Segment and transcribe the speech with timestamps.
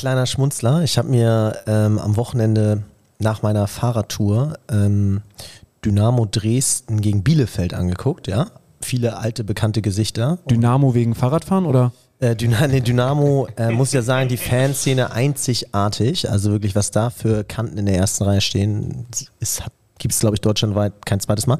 [0.00, 0.82] kleiner Schmunzler.
[0.82, 2.84] Ich habe mir ähm, am Wochenende
[3.18, 5.20] nach meiner Fahrradtour ähm,
[5.84, 8.46] Dynamo Dresden gegen Bielefeld angeguckt, ja.
[8.80, 10.38] Viele alte, bekannte Gesichter.
[10.50, 11.92] Dynamo wegen Fahrradfahren oder?
[12.18, 16.30] Äh, Dyna nee, Dynamo, äh, muss ja sagen, die Fanszene einzigartig.
[16.30, 19.06] Also wirklich, was da für Kanten in der ersten Reihe stehen,
[19.38, 19.64] ist,
[20.00, 21.58] gibt es, glaube ich, deutschlandweit kein zweites Mal.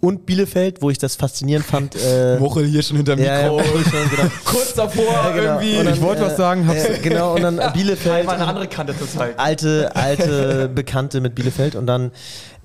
[0.00, 1.96] Und Bielefeld, wo ich das faszinierend fand.
[1.96, 3.60] Äh, Woche hier schon hinter dem ja, ja, Mikro.
[3.90, 4.30] schon, genau.
[4.44, 5.42] Kurz davor Ja, genau.
[5.42, 5.76] irgendwie.
[5.76, 6.66] Und dann, ich wollte was äh, sagen.
[6.66, 8.24] Hab's äh, genau, und dann Bielefeld.
[8.24, 9.38] Mal eine andere Kante zu zeigen.
[9.38, 12.12] alte, alte Bekannte mit Bielefeld und dann,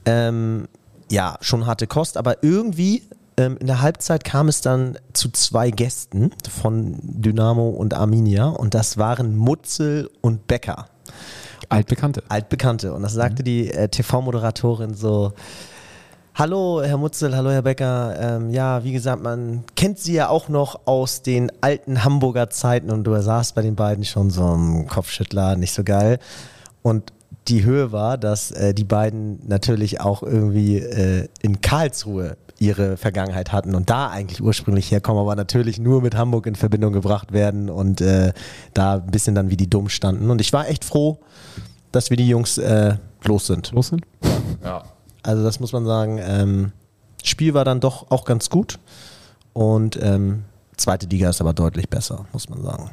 [0.06, 0.68] ähm,
[1.12, 3.04] ja, schon harte Kost, aber irgendwie
[3.38, 8.74] ähm, in der Halbzeit kam es dann zu zwei Gästen von Dynamo und Arminia und
[8.74, 10.88] das waren Mutzel und Becker,
[11.70, 12.24] Altbekannte.
[12.30, 12.94] altbekannte.
[12.94, 15.34] Und das sagte die äh, TV-Moderatorin so.
[16.38, 18.16] Hallo, Herr Mutzel, hallo, Herr Becker.
[18.20, 22.92] Ähm, ja, wie gesagt, man kennt Sie ja auch noch aus den alten Hamburger Zeiten
[22.92, 26.20] und du saßt bei den beiden schon so im Kopfschüttler, nicht so geil.
[26.82, 27.14] Und
[27.48, 33.52] die Höhe war, dass äh, die beiden natürlich auch irgendwie äh, in Karlsruhe ihre Vergangenheit
[33.52, 37.70] hatten und da eigentlich ursprünglich herkommen, aber natürlich nur mit Hamburg in Verbindung gebracht werden
[37.70, 38.34] und äh,
[38.74, 40.30] da ein bisschen dann wie die dumm standen.
[40.30, 41.20] Und ich war echt froh,
[41.92, 43.72] dass wir die Jungs äh, los sind.
[43.72, 44.04] Los sind?
[44.64, 44.84] Ja.
[45.24, 46.20] Also das muss man sagen.
[46.24, 46.72] Ähm,
[47.24, 48.80] Spiel war dann doch auch ganz gut
[49.54, 50.44] und ähm,
[50.78, 52.92] zweite Liga ist aber deutlich besser, muss man sagen.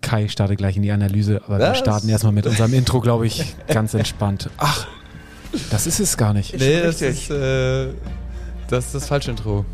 [0.00, 1.78] Kai startet gleich in die Analyse, aber wir Was?
[1.78, 4.48] starten erstmal mit unserem Intro, glaube ich, ganz entspannt.
[4.58, 4.86] Ach,
[5.70, 6.56] das ist es gar nicht.
[6.58, 7.88] Nee, das ist, äh,
[8.68, 9.64] das ist das falsche Intro.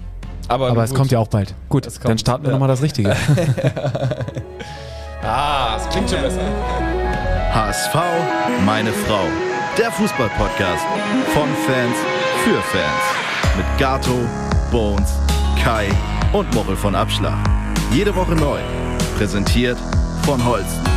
[0.49, 1.55] Aber, Aber es kommt ja auch bald.
[1.69, 2.53] Gut, Es dann kommt, starten wir ja.
[2.55, 3.15] nochmal das Richtige.
[5.27, 6.43] Ah, es klingt schon besser.
[7.55, 7.95] HSV,
[8.67, 9.25] meine Frau.
[9.79, 10.85] Der Fußball-Podcast
[11.33, 11.97] von Fans
[12.45, 13.57] für Fans.
[13.57, 14.19] Mit Gato,
[14.71, 15.15] Bones,
[15.63, 15.89] Kai
[16.35, 17.39] und Mochel von Abschlag.
[17.91, 18.59] Jede Woche neu.
[19.17, 19.79] Präsentiert
[20.27, 20.94] von Holsten.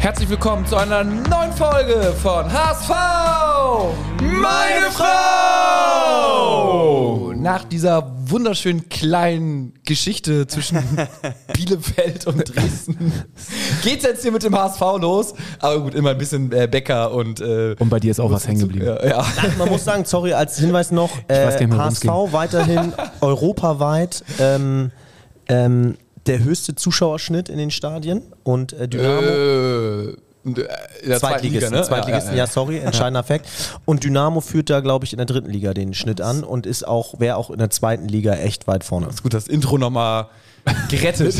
[0.00, 2.90] Herzlich willkommen zu einer neuen Folge von HSV,
[4.20, 5.08] meine Frau!
[7.34, 10.78] Nach dieser wunderschönen kleinen Geschichte zwischen
[11.52, 13.12] Bielefeld und Dresden
[13.82, 15.34] geht's jetzt hier mit dem HSV los.
[15.58, 18.46] Aber gut, immer ein bisschen äh, Bäcker und äh, Und bei dir ist auch was
[18.46, 18.86] hängen geblieben.
[18.86, 19.26] Ja, ja.
[19.58, 24.92] Man muss sagen, sorry, als Hinweis noch, äh, nicht HSV weiterhin europaweit ähm,
[25.48, 25.96] ähm,
[26.28, 30.68] der höchste Zuschauerschnitt in den Stadien und äh, Dynamo Äh, in der
[31.18, 31.86] zweiten Zweitligisten, Liga, ne?
[31.86, 33.46] Zweitligisten, ja, sorry, entscheidender Fakt.
[33.84, 36.86] Und Dynamo führt da, glaube ich, in der dritten Liga den Schnitt an und ist
[36.86, 39.08] auch, wäre auch in der zweiten Liga echt weit vorne.
[39.08, 40.28] Ist gut, das Intro nochmal
[40.90, 41.34] gerettet.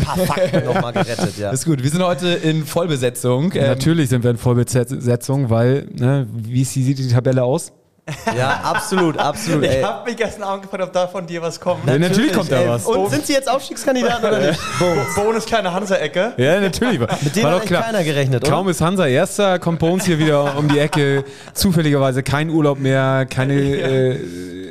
[0.64, 1.50] Nochmal gerettet, ja.
[1.50, 1.82] Ist gut.
[1.82, 3.52] Wir sind heute in Vollbesetzung.
[3.54, 7.72] Ähm, Natürlich sind wir in Vollbesetzung, weil, ne, wie sieht die Tabelle aus?
[8.36, 9.64] Ja, absolut, absolut.
[9.64, 11.86] Ich habe mich gestern Abend gefragt, ob da von dir was kommt.
[11.86, 12.68] Ja, natürlich kommt da ey.
[12.68, 12.86] was.
[12.86, 14.60] Und sind sie jetzt Aufstiegskandidaten oder nicht?
[14.78, 15.14] Bones.
[15.14, 16.34] Bonus kleine Hansa-Ecke.
[16.36, 17.00] Ja, natürlich.
[17.22, 18.52] Mit dem hat echt keiner gerechnet, oder?
[18.52, 21.24] Kaum ist Hansa Erster, kommt Bones hier wieder um die Ecke.
[21.52, 24.67] Zufälligerweise kein Urlaub mehr, keine äh,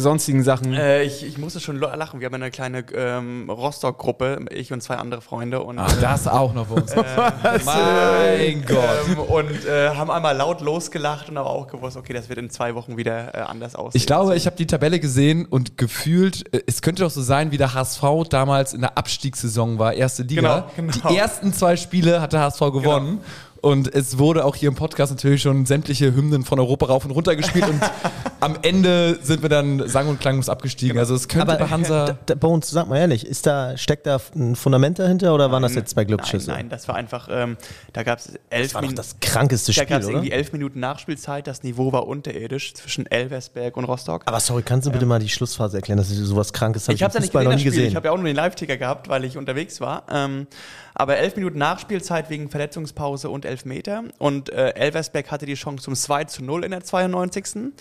[0.00, 0.74] sonstigen Sachen.
[0.74, 2.20] Äh, ich, ich musste schon lachen.
[2.20, 5.62] Wir haben eine kleine ähm, Rostock-Gruppe, ich und zwei andere Freunde.
[5.62, 6.94] Und, Ach, das auch noch bei uns.
[7.64, 8.78] mein Gott.
[9.08, 12.50] ähm, und äh, haben einmal laut losgelacht und aber auch gewusst, okay, das wird in
[12.50, 13.98] zwei Wochen wieder äh, anders aussehen.
[13.98, 17.50] Ich glaube, ich habe die Tabelle gesehen und gefühlt, äh, es könnte doch so sein,
[17.50, 20.66] wie der HSV damals in der Abstiegssaison war, erste Liga.
[20.76, 21.08] Genau, genau.
[21.08, 23.20] Die ersten zwei Spiele hat der HSV gewonnen.
[23.62, 27.12] Und es wurde auch hier im Podcast natürlich schon sämtliche Hymnen von Europa rauf und
[27.12, 27.80] runter gespielt und
[28.40, 30.98] am Ende sind wir dann sang- und klanglos abgestiegen.
[30.98, 32.06] Also es könnte bei Hansa.
[32.06, 35.62] d- d- Bones, sag mal ehrlich, ist da, steckt da ein Fundament dahinter oder waren
[35.62, 36.48] das jetzt zwei Glücksschüsse?
[36.50, 37.56] Nein, nein, das war einfach, ähm,
[37.92, 38.96] da gab es elf Das war doch Minuten.
[38.96, 41.46] das krankeste Da Spiel, gab es irgendwie elf Minuten Nachspielzeit.
[41.46, 44.22] Das Niveau war unterirdisch zwischen Elversberg und Rostock.
[44.26, 45.98] Aber sorry, kannst du bitte mal die Schlussphase erklären?
[45.98, 47.86] Das ist sowas Krankes, habe ich habe es ja nicht gesehen, noch nie gesehen.
[47.86, 50.02] Ich habe ja auch nur den Live-Ticker gehabt, weil ich unterwegs war.
[50.10, 50.48] Ähm,
[50.94, 54.04] aber elf Minuten Nachspielzeit wegen Verletzungspause und Elfmeter.
[54.18, 57.72] Und äh, Elversberg hatte die Chance zum 2 zu 0 in der 92.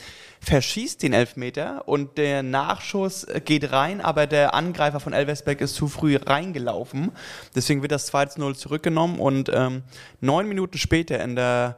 [0.41, 5.75] Verschießt den Elfmeter und der Nachschuss äh, geht rein, aber der Angreifer von Elversberg ist
[5.75, 7.11] zu früh reingelaufen.
[7.55, 9.83] Deswegen wird das 2 zu 0 zurückgenommen und ähm,
[10.19, 11.77] neun Minuten später in der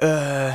[0.00, 0.50] äh,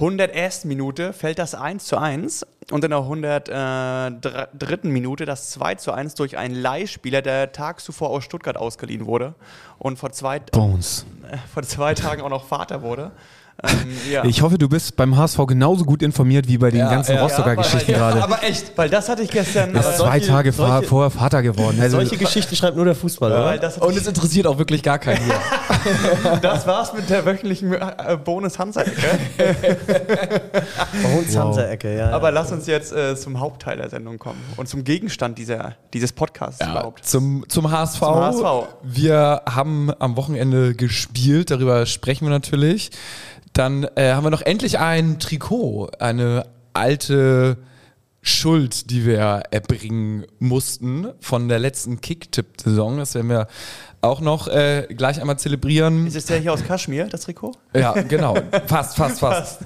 [0.00, 0.64] 101.
[0.64, 4.78] Minute fällt das 1 zu 1 und in der 103.
[4.84, 9.34] Minute das 2 zu 1 durch einen Leihspieler, der tags zuvor aus Stuttgart ausgeliehen wurde
[9.78, 11.04] und vor zwei, Bones.
[11.52, 13.12] vor zwei Tagen auch noch Vater wurde.
[14.10, 14.24] Ja.
[14.24, 17.22] Ich hoffe, du bist beim HSV genauso gut informiert wie bei den Ja, ganzen ja,
[17.22, 18.22] Rostocker ja, aber- Geschichten ja, gerade.
[18.24, 18.72] Aber echt.
[18.76, 19.72] Weil das hatte ich gestern.
[19.74, 21.78] Er ist zwei solche- Tage vor- solche- vorher Vater geworden.
[21.80, 23.58] Also, Solche Geschichten schreibt nur der Fußball, weil oder?
[23.58, 25.34] das, Und es interessiert auch wirklich gar keinen hier.
[26.42, 29.18] das war's mit der wöchentlichen äh, Bonus Hansa-Ecke.
[31.02, 32.10] Bei uns Hansa-Ecke, ja.
[32.10, 36.12] Aber lass uns jetzt äh, zum Hauptteil der Sendung kommen und zum Gegenstand dieser, dieses
[36.12, 37.04] Podcasts überhaupt.
[37.06, 37.98] Zum, zum HSV.
[38.00, 38.44] Zum HSV.
[38.82, 42.90] Wir haben am Wochenende gespielt, darüber sprechen wir natürlich.
[43.52, 47.58] Dann äh, haben wir noch endlich ein Trikot, eine alte
[48.22, 52.98] Schuld, die wir erbringen mussten von der letzten Kicktipp-Saison.
[52.98, 53.46] Das werden wir
[54.02, 56.06] auch noch äh, gleich einmal zelebrieren.
[56.06, 57.52] Ist es der hier aus Kaschmir, das Trikot?
[57.74, 58.36] Ja, genau.
[58.66, 59.60] Fast, fast, fast.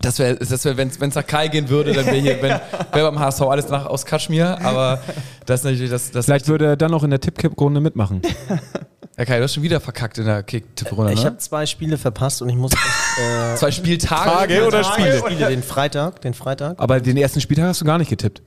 [0.00, 3.10] Das wäre, das wär, wenn es nach Kai gehen würde, dann wäre hier, wenn, wär
[3.10, 4.58] beim HSV alles nach aus Kaschmir.
[4.62, 5.00] Aber
[5.46, 6.10] das ist natürlich das.
[6.10, 8.22] das vielleicht würde er dann noch in der Tippkipp-Runde mitmachen.
[9.18, 11.12] ja, Kai, du hast schon wieder verkackt in der Kick-Tipp-Runde.
[11.12, 11.26] ich Ne?
[11.26, 12.72] habe zwei Spiele verpasst und ich muss.
[12.72, 14.30] Äh, Zwei Spieltage.
[14.30, 15.32] Tage oder Spiele, Spiele?
[15.34, 16.78] Spiele, den Freitag, den Freitag.
[16.78, 18.42] Aber den ersten Spieltag hast du gar nicht getippt.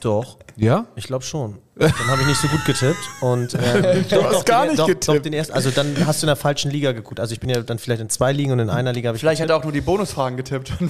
[0.00, 0.38] Doch.
[0.56, 0.86] Ja?
[0.96, 1.58] Ich glaube schon.
[1.78, 2.96] Dann habe ich nicht so gut getippt.
[3.20, 5.08] Und, ähm, du hast gar nicht doch, getippt.
[5.08, 7.20] Doch, den ersten, also dann hast du in der falschen Liga geguckt.
[7.20, 9.20] Also ich bin ja dann vielleicht in zwei Ligen und in einer Liga habe ich
[9.20, 10.72] Vielleicht hat er auch nur die Bonusfragen getippt.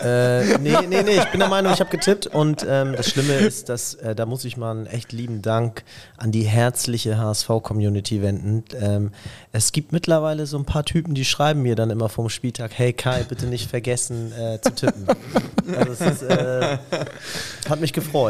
[0.00, 3.34] Äh, nee, nee, nee, ich bin der Meinung, ich habe getippt und ähm, das Schlimme
[3.34, 5.82] ist, dass äh, da muss ich mal einen echt lieben Dank
[6.16, 8.64] an die herzliche HSV-Community wenden.
[8.78, 9.10] Ähm,
[9.52, 12.92] es gibt mittlerweile so ein paar Typen, die schreiben mir dann immer vom Spieltag, hey
[12.92, 15.06] Kai, bitte nicht vergessen äh, zu tippen.
[15.76, 16.78] Also es ist, äh,
[17.68, 18.25] hat mich gefreut.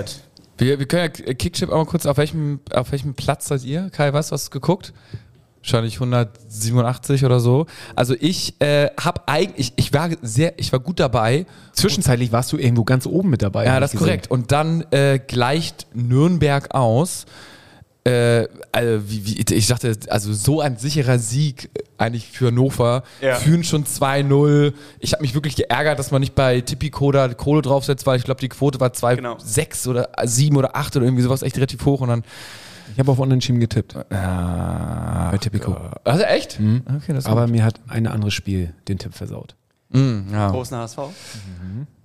[0.59, 3.91] Wir, wir können ja Kickchip auch mal kurz, auf welchem, auf welchem Platz seid ihr?
[3.91, 4.93] Kai, du, hast du geguckt?
[5.61, 7.67] Wahrscheinlich 187 oder so.
[7.97, 11.45] Also ich äh, habe eigentlich, ich war sehr, ich war gut dabei.
[11.73, 13.67] Zwischenzeitlich warst du irgendwo ganz oben mit dabei.
[13.67, 14.31] Ja, das ist korrekt.
[14.31, 17.27] Und dann äh, gleicht Nürnberg aus.
[18.07, 23.03] Äh, also wie, wie, ich dachte, also so ein sicherer Sieg äh, eigentlich für Hannover.
[23.21, 23.35] Ja.
[23.37, 24.73] Führen schon 2-0.
[25.01, 28.25] Ich habe mich wirklich geärgert, dass man nicht bei Tipico da Kohle draufsetzt, weil ich
[28.25, 29.37] glaube, die Quote war 2, Genau.
[29.39, 32.01] 6 oder 7 oder 8 oder irgendwie sowas echt relativ hoch.
[32.01, 32.23] Und dann,
[32.93, 33.95] Ich habe auf Unentschieden getippt.
[34.13, 35.77] ja, Bei Tipico.
[36.05, 36.61] Also echt?
[36.61, 37.51] Okay, das ist Aber gut.
[37.51, 39.57] mir hat ein anderes Spiel den Tipp versaut.
[39.91, 40.51] Mm, ja.
[40.51, 40.99] Großen HSV.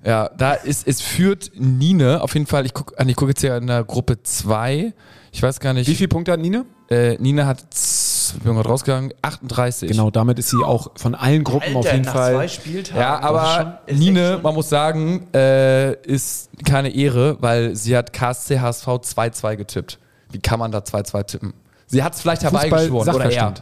[0.04, 3.56] Ja, da ist, es führt Nine, auf jeden Fall, ich gucke ich guck jetzt hier
[3.58, 4.94] in der Gruppe 2.
[5.32, 5.88] Ich weiß gar nicht.
[5.88, 6.66] Wie viele Punkte hat Nina?
[6.90, 9.90] Äh, Nina hat, ich bin gerade rausgegangen, 38.
[9.90, 12.34] Genau, damit ist sie auch von allen Gruppen auf jeden nach Fall.
[12.34, 13.00] zwei Spieltagen.
[13.00, 18.88] Ja, aber schon- man muss sagen, äh, ist keine Ehre, weil sie hat KSC HSV
[19.02, 20.00] 2-2 getippt.
[20.32, 21.54] Wie kann man da 2-2 tippen?
[21.88, 23.16] Sie hat es vielleicht herbeigeschworen.
[23.16, 23.54] Oder er.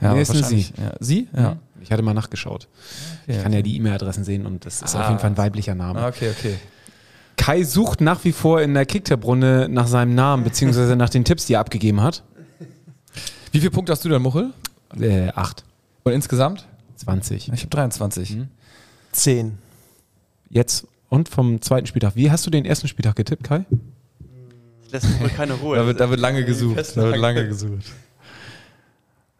[0.00, 0.72] Ja, Nee, ist wahrscheinlich.
[0.76, 0.82] sie.
[0.82, 0.92] Ja.
[1.00, 1.28] Sie?
[1.36, 1.56] Ja.
[1.80, 2.66] Ich hatte mal nachgeschaut.
[3.26, 5.08] Ich kann ja die E-Mail-Adressen sehen und das ist auf Ah.
[5.08, 6.04] jeden Fall ein weiblicher Name.
[6.06, 6.56] Okay, okay.
[7.36, 11.46] Kai sucht nach wie vor in der Kicktipp-Runde nach seinem Namen, beziehungsweise nach den Tipps,
[11.46, 12.22] die er abgegeben hat.
[13.52, 14.52] Wie viele Punkte hast du denn, Muchel?
[14.98, 15.64] Äh, 8,
[16.04, 16.66] Und insgesamt?
[16.96, 17.52] 20.
[17.52, 18.38] Ich habe 23.
[19.12, 19.58] Zehn.
[20.48, 22.16] Jetzt und vom zweiten Spieltag.
[22.16, 23.64] Wie hast du den ersten Spieltag getippt, Kai?
[24.90, 25.76] Lässt uns wohl keine Ruhe.
[25.76, 26.76] Da wird, da wird lange gesucht.
[26.96, 27.84] Da wird lange gesucht.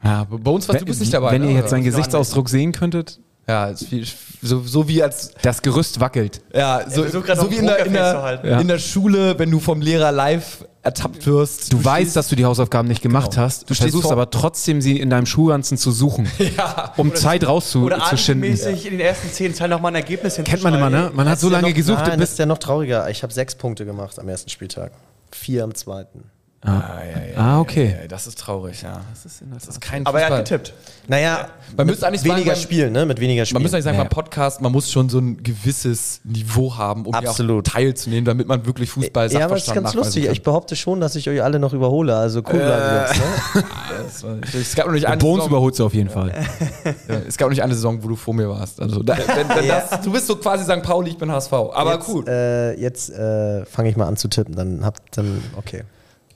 [0.03, 1.33] Ja, bei uns warst du bist nicht dabei.
[1.33, 4.07] Wenn ne, ihr jetzt seinen Gesichtsausdruck sehen könntet, Ja, viel,
[4.43, 6.41] so, so wie als das Gerüst wackelt.
[6.55, 8.47] ja, so, so wie in der, in, zu der, halten.
[8.49, 8.61] Ja.
[8.61, 11.73] in der Schule, wenn du vom Lehrer live ertappt wirst.
[11.73, 13.43] Du, weißt, dass du die Hausaufgaben nicht gemacht Genau.
[13.43, 13.63] hast.
[13.63, 16.27] Du Du versuchst aber trotzdem, sie in deinem Schuhranzen zu suchen,
[16.97, 18.51] um Zeit Oder rauszuschinden.
[18.51, 21.11] mäßig in den ersten zehn Zeilen nochmal ein Ergebnis Kennt man immer, ne?
[21.15, 23.09] Man hat so ja lange noch, gesucht, Nein, das ist ja noch trauriger.
[23.11, 24.93] Ich habe sechs Punkte gemacht am ersten Spieltag.
[25.31, 26.25] Vier am zweiten.
[26.65, 27.95] Ah, ja, ja, Ah, okay.
[28.01, 29.03] ja, das ist traurig, ja.
[29.13, 30.73] Das ist, das ist kein Aber er hat getippt.
[31.09, 33.05] Naja, Man müsste eigentlich weniger spielen, ne?
[33.05, 33.57] Mit weniger Spielen.
[33.57, 37.15] Man muss eigentlich sagen, beim Podcast, man muss schon so ein gewisses Niveau haben, um
[37.15, 37.69] Absolut.
[37.69, 40.27] auch teilzunehmen, damit man wirklich Fußball ja, aber es ist ganz lustig.
[40.31, 42.17] Ich behaupte schon, dass ich euch alle noch überhole.
[42.17, 43.19] Also cool bleiben, Jungs.
[43.55, 43.63] Ne?
[43.63, 44.41] kann.
[44.45, 46.33] Das Es gab noch nicht eine Bones Saison, überholt sie auf jeden Fall.
[47.09, 48.81] ja, es gab noch nicht eine Saison, wo du vor mir warst.
[48.81, 50.83] Also, da, wenn, wenn das, du bist so quasi St.
[50.83, 51.53] Pauli, ich bin HSV.
[51.53, 52.25] Aber jetzt, cool.
[52.27, 54.55] Äh, jetzt äh, fange ich mal an zu tippen.
[54.55, 55.85] Dann habt dann okay.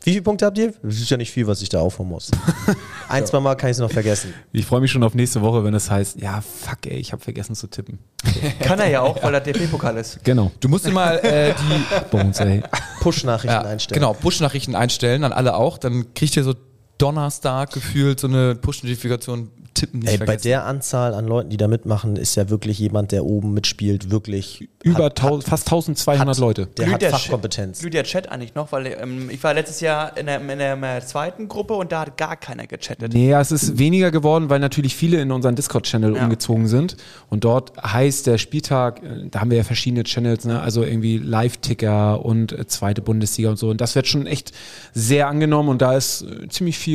[0.09, 0.73] Wie viele Punkte habt ihr?
[0.83, 2.31] Das ist ja nicht viel, was ich da aufholen muss.
[3.11, 4.33] Ein, zwei Mal kann ich es noch vergessen.
[4.53, 7.23] Ich freue mich schon auf nächste Woche, wenn es heißt, ja, fuck ey, ich habe
[7.23, 7.99] vergessen zu tippen.
[8.61, 10.25] Kann er ja auch, weil er DP-Pokal ist.
[10.25, 10.51] Genau.
[10.61, 12.39] Du musst mal äh, die Bones.
[13.01, 14.01] Push-Nachrichten ja, einstellen.
[14.01, 15.77] genau, Push-Nachrichten einstellen, an alle auch.
[15.77, 16.55] Dann kriegt ihr so
[16.99, 21.69] Donnerstag gefühlt so eine Push-Notifikation, tippen nicht Ey, bei der Anzahl an Leuten, die da
[21.69, 26.39] mitmachen, ist ja wirklich jemand, der oben mitspielt, wirklich Über hat, tau- fast 1200 hat-
[26.39, 26.67] Leute.
[26.67, 27.79] Der Glüht hat der Fachkompetenz.
[27.81, 31.07] Glüht der Chat eigentlich noch, weil ähm, ich war letztes Jahr in der, in, der,
[31.07, 33.13] zweiten Gruppe und da hat gar keiner gechattet.
[33.13, 36.25] Nee, ja, es ist weniger geworden, weil natürlich viele in unseren Discord-Channel Ja.
[36.25, 36.97] umgezogen sind.
[37.31, 40.61] Und dort heißt der Spieltag, äh, da haben wir ja verschiedene Channels, ne?
[40.61, 43.71] also irgendwie Live-Ticker und äh, zweite Bundesliga und so.
[43.71, 44.53] Und das wird schon echt
[44.93, 46.88] sehr angenommen und da ist äh, ziemlich viel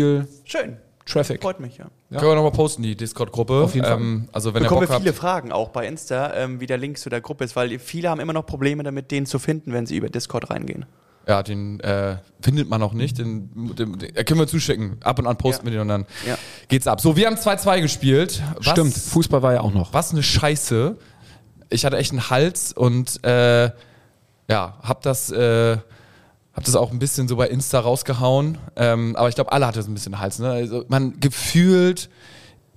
[0.45, 0.77] Schön.
[1.05, 1.41] Traffic.
[1.41, 1.87] Freut mich, ja.
[2.09, 2.19] Ja.
[2.19, 3.61] Können wir nochmal posten, die Discord-Gruppe.
[3.63, 3.97] Auf jeden Fall.
[3.99, 5.19] Ähm, also wenn ihr bekommen Bock wir viele habt.
[5.19, 8.21] Fragen auch bei Insta, ähm, wie der Link zu der Gruppe ist, weil viele haben
[8.21, 10.85] immer noch Probleme damit, den zu finden, wenn sie über Discord reingehen.
[11.27, 13.17] Ja, den äh, findet man noch nicht.
[13.17, 14.97] Den, den, den können wir zuschicken.
[15.03, 15.71] Ab und an posten Ja.
[15.73, 16.37] wir den und dann Ja.
[16.69, 17.01] geht's ab.
[17.01, 18.41] So, wir haben 2-2 gespielt.
[18.57, 19.93] Was, Stimmt, Fußball war ja auch noch.
[19.93, 20.97] Was eine Scheiße.
[21.69, 23.71] Ich hatte echt einen Hals und äh,
[24.49, 25.77] ja, hab das, äh,
[26.53, 28.57] hab das auch ein bisschen so bei Insta rausgehauen.
[28.75, 30.39] Ähm, aber ich glaube, alle hatten so ein bisschen Hals.
[30.39, 30.49] Ne?
[30.49, 32.09] Also man gefühlt,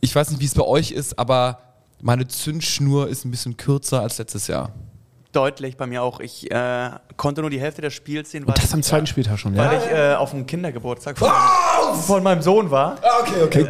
[0.00, 1.60] ich weiß nicht, wie es bei euch ist, aber
[2.00, 4.72] meine Zündschnur ist ein bisschen kürzer als letztes Jahr.
[5.36, 6.20] Deutlich bei mir auch.
[6.20, 9.38] Ich äh, konnte nur die Hälfte des Spiels sehen, weil, Das am ich, zweiten Spieltag
[9.38, 9.70] schon, ja.
[9.70, 11.30] weil ich äh, auf dem Kindergeburtstag von,
[12.06, 12.96] von meinem Sohn war.
[13.44, 13.62] Okay,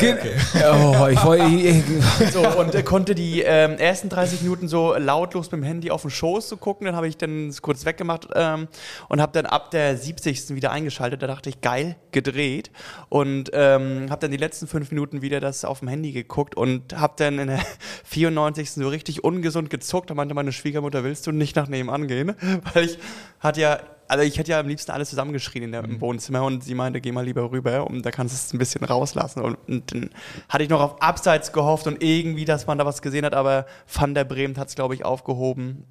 [0.73, 1.45] Oh, ich wollte.
[1.47, 1.83] ich-
[2.21, 5.91] ich- So, und äh, konnte die ähm, ersten 30 Minuten so lautlos mit dem Handy
[5.91, 6.87] auf dem Schoß so gucken.
[6.87, 8.69] Dann habe ich dann es kurz weggemacht ähm,
[9.09, 10.51] und habe dann ab der 70.
[10.55, 11.21] wieder eingeschaltet.
[11.21, 12.71] Da dachte ich, geil, gedreht.
[13.09, 16.97] Und ähm, habe dann die letzten fünf Minuten wieder das auf dem Handy geguckt und
[16.97, 17.61] habe dann in der
[18.05, 18.71] 94.
[18.71, 20.11] so richtig ungesund gezuckt.
[20.11, 22.35] Da meinte meine Schwiegermutter, willst du nicht nach nebenan gehen?
[22.75, 22.99] Weil ich
[23.41, 26.63] hatte ja also ich hätte ja am liebsten alles zusammengeschrien in der, im Wohnzimmer und
[26.63, 29.43] sie meinte, geh mal lieber rüber und da kannst du es ein bisschen rauslassen.
[29.43, 30.11] Und, und dann
[30.49, 33.67] hatte ich noch auf Abseits gehofft und irgendwie, dass man da was gesehen hat, aber
[33.93, 35.85] Van der Bremt hat es, glaube ich, aufgehoben.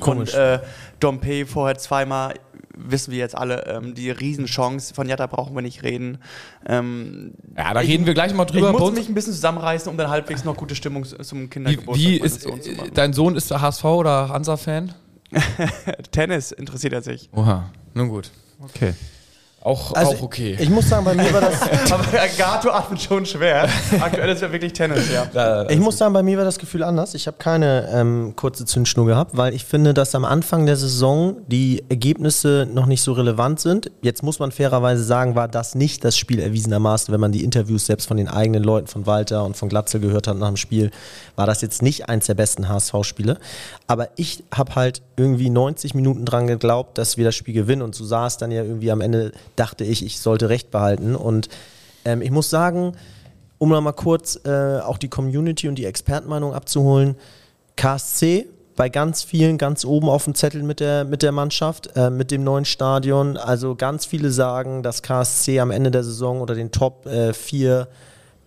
[0.00, 0.34] Komisch.
[0.34, 0.60] Und äh,
[1.00, 2.34] Dompe vorher zweimal,
[2.78, 4.94] wissen wir jetzt alle, ähm, die Riesenchance.
[4.94, 6.18] Von Jatta brauchen wir nicht reden.
[6.66, 8.68] Ähm, Ja, da reden wir gleich mal drüber.
[8.70, 11.46] ich muss uns- mich ein bisschen zusammenreißen, um dann halbwegs noch gute Stimmung zum wie,
[11.48, 12.90] Kindergeburtstag wie meines ist, zu machen.
[12.94, 14.94] dein Sohn ist der HSV oder Hansa-Fan?
[16.10, 17.28] Tennis interessiert er sich.
[17.34, 18.30] Oha, nun gut.
[18.60, 18.94] Okay.
[19.60, 20.56] Auch, Also auch okay.
[20.60, 21.60] Ich muss sagen, bei mir war das,
[21.92, 22.04] Aber
[22.38, 23.68] Gato atmet schon schwer.
[24.00, 25.68] Aktuell ist ja wirklich Tennis, ja.
[25.68, 27.14] ich muss sagen, bei mir war das Gefühl anders.
[27.14, 31.38] Ich habe keine ähm, kurze Zündschnur gehabt, weil ich finde, dass am Anfang der Saison
[31.48, 33.90] die Ergebnisse noch nicht so relevant sind.
[34.00, 37.86] Jetzt muss man fairerweise sagen, war das nicht das Spiel erwiesenermaßen, wenn man die Interviews
[37.86, 40.92] selbst von den eigenen Leuten von Walter und von Glatzel gehört hat nach dem Spiel,
[41.34, 43.38] war das jetzt nicht eins der besten HSV-Spiele.
[43.88, 47.94] Aber ich habe halt irgendwie 90 Minuten dran geglaubt, dass wir das Spiel gewinnen und
[47.94, 51.48] so es dann ja irgendwie am Ende, dachte ich, ich sollte recht behalten und
[52.04, 52.92] ähm, ich muss sagen,
[53.58, 57.16] um noch mal kurz äh, auch die Community und die Expertenmeinung abzuholen,
[57.76, 58.46] KSC
[58.78, 62.30] bei ganz vielen ganz oben auf dem Zettel mit der, mit der Mannschaft, äh, mit
[62.30, 63.36] dem neuen Stadion.
[63.36, 67.88] Also ganz viele sagen, dass KSC am Ende der Saison unter den Top äh, 4,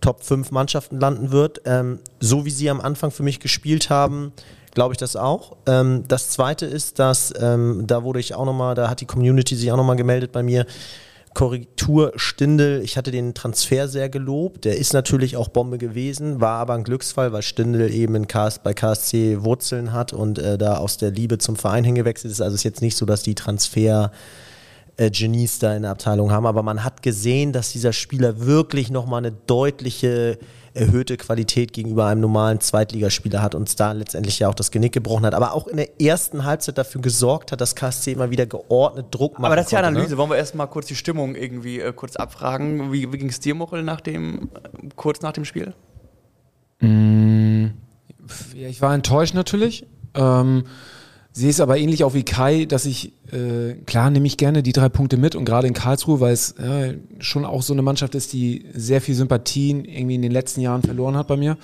[0.00, 1.60] Top 5 Mannschaften landen wird.
[1.66, 4.32] Ähm, so wie sie am Anfang für mich gespielt haben,
[4.74, 5.56] glaube ich das auch.
[5.66, 9.54] Ähm, das zweite ist, dass ähm, da wurde ich auch nochmal, da hat die Community
[9.56, 10.66] sich auch nochmal gemeldet bei mir.
[11.34, 14.66] Korrektur Stindel, ich hatte den Transfer sehr gelobt.
[14.66, 18.58] Der ist natürlich auch Bombe gewesen, war aber ein Glücksfall, weil Stindel eben in KS,
[18.58, 22.42] bei KSC Wurzeln hat und äh, da aus der Liebe zum Verein hingewechselt ist.
[22.42, 24.12] Also es ist jetzt nicht so, dass die Transfer
[24.98, 29.18] äh, da in der Abteilung haben, aber man hat gesehen, dass dieser Spieler wirklich nochmal
[29.18, 30.38] eine deutliche
[30.74, 35.26] erhöhte Qualität gegenüber einem normalen Zweitligaspieler hat uns da letztendlich ja auch das Genick gebrochen
[35.26, 39.06] hat, aber auch in der ersten Halbzeit dafür gesorgt hat, dass KSC immer wieder geordnet
[39.10, 39.46] Druck macht.
[39.46, 40.16] Aber das ist ja Analyse.
[40.16, 42.92] Wollen wir erstmal kurz die Stimmung irgendwie äh, kurz abfragen?
[42.92, 45.74] Wie, wie ging es dir, Muchel, nach dem, äh, kurz nach dem Spiel?
[48.54, 49.86] Ja, ich war enttäuscht natürlich.
[50.14, 50.64] Ähm,
[51.32, 54.72] sehe es aber ähnlich auch wie Kai, dass ich, äh, klar nehme ich gerne die
[54.72, 58.14] drei Punkte mit und gerade in Karlsruhe, weil es äh, schon auch so eine Mannschaft
[58.14, 61.56] ist, die sehr viel Sympathien irgendwie in den letzten Jahren verloren hat bei mir.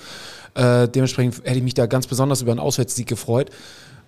[0.55, 3.51] Äh, dementsprechend hätte ich mich da ganz besonders über einen Auswärtssieg gefreut.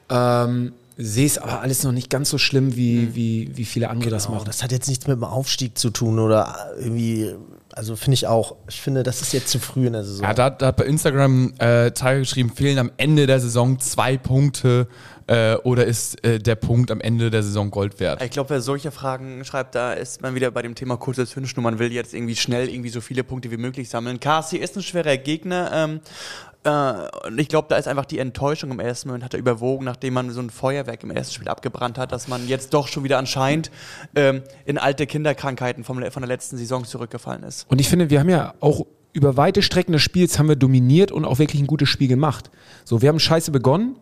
[0.09, 4.09] Ähm, sehe es aber alles noch nicht ganz so schlimm, wie, wie, wie viele andere
[4.09, 4.45] das Genau, machen.
[4.47, 7.33] das hat jetzt nichts mit dem Aufstieg zu tun oder irgendwie,
[7.73, 10.25] also finde ich auch, ich finde, das ist jetzt zu früh in der Saison.
[10.25, 14.17] Ja, da, da hat bei Instagram äh, Tiger geschrieben, fehlen am Ende der Saison zwei
[14.17, 14.87] Punkte
[15.27, 18.21] äh, oder ist äh, der Punkt am Ende der Saison Gold wert?
[18.21, 21.63] Ich glaube, wer solche Fragen schreibt, da ist man wieder bei dem Thema kurze Zündschnur.
[21.63, 24.19] Man will jetzt irgendwie schnell irgendwie so viele Punkte wie möglich sammeln.
[24.19, 25.71] KSC ist ein schwerer Gegner.
[25.73, 29.39] Ähm, äh, und ich glaube, da ist einfach die Enttäuschung im ersten Moment hat er
[29.39, 32.87] überwogen, nachdem man so ein Feuerwerk im ersten Spiel abgebrannt hat, dass man jetzt doch
[32.87, 33.71] schon wieder anscheinend
[34.15, 37.65] ähm, in alte Kinderkrankheiten vom, von der letzten Saison zurückgefallen ist.
[37.69, 41.11] Und ich finde, wir haben ja auch über weite Strecken des Spiels haben wir dominiert
[41.11, 42.51] und auch wirklich ein gutes Spiel gemacht.
[42.85, 43.95] So, wir haben scheiße begonnen,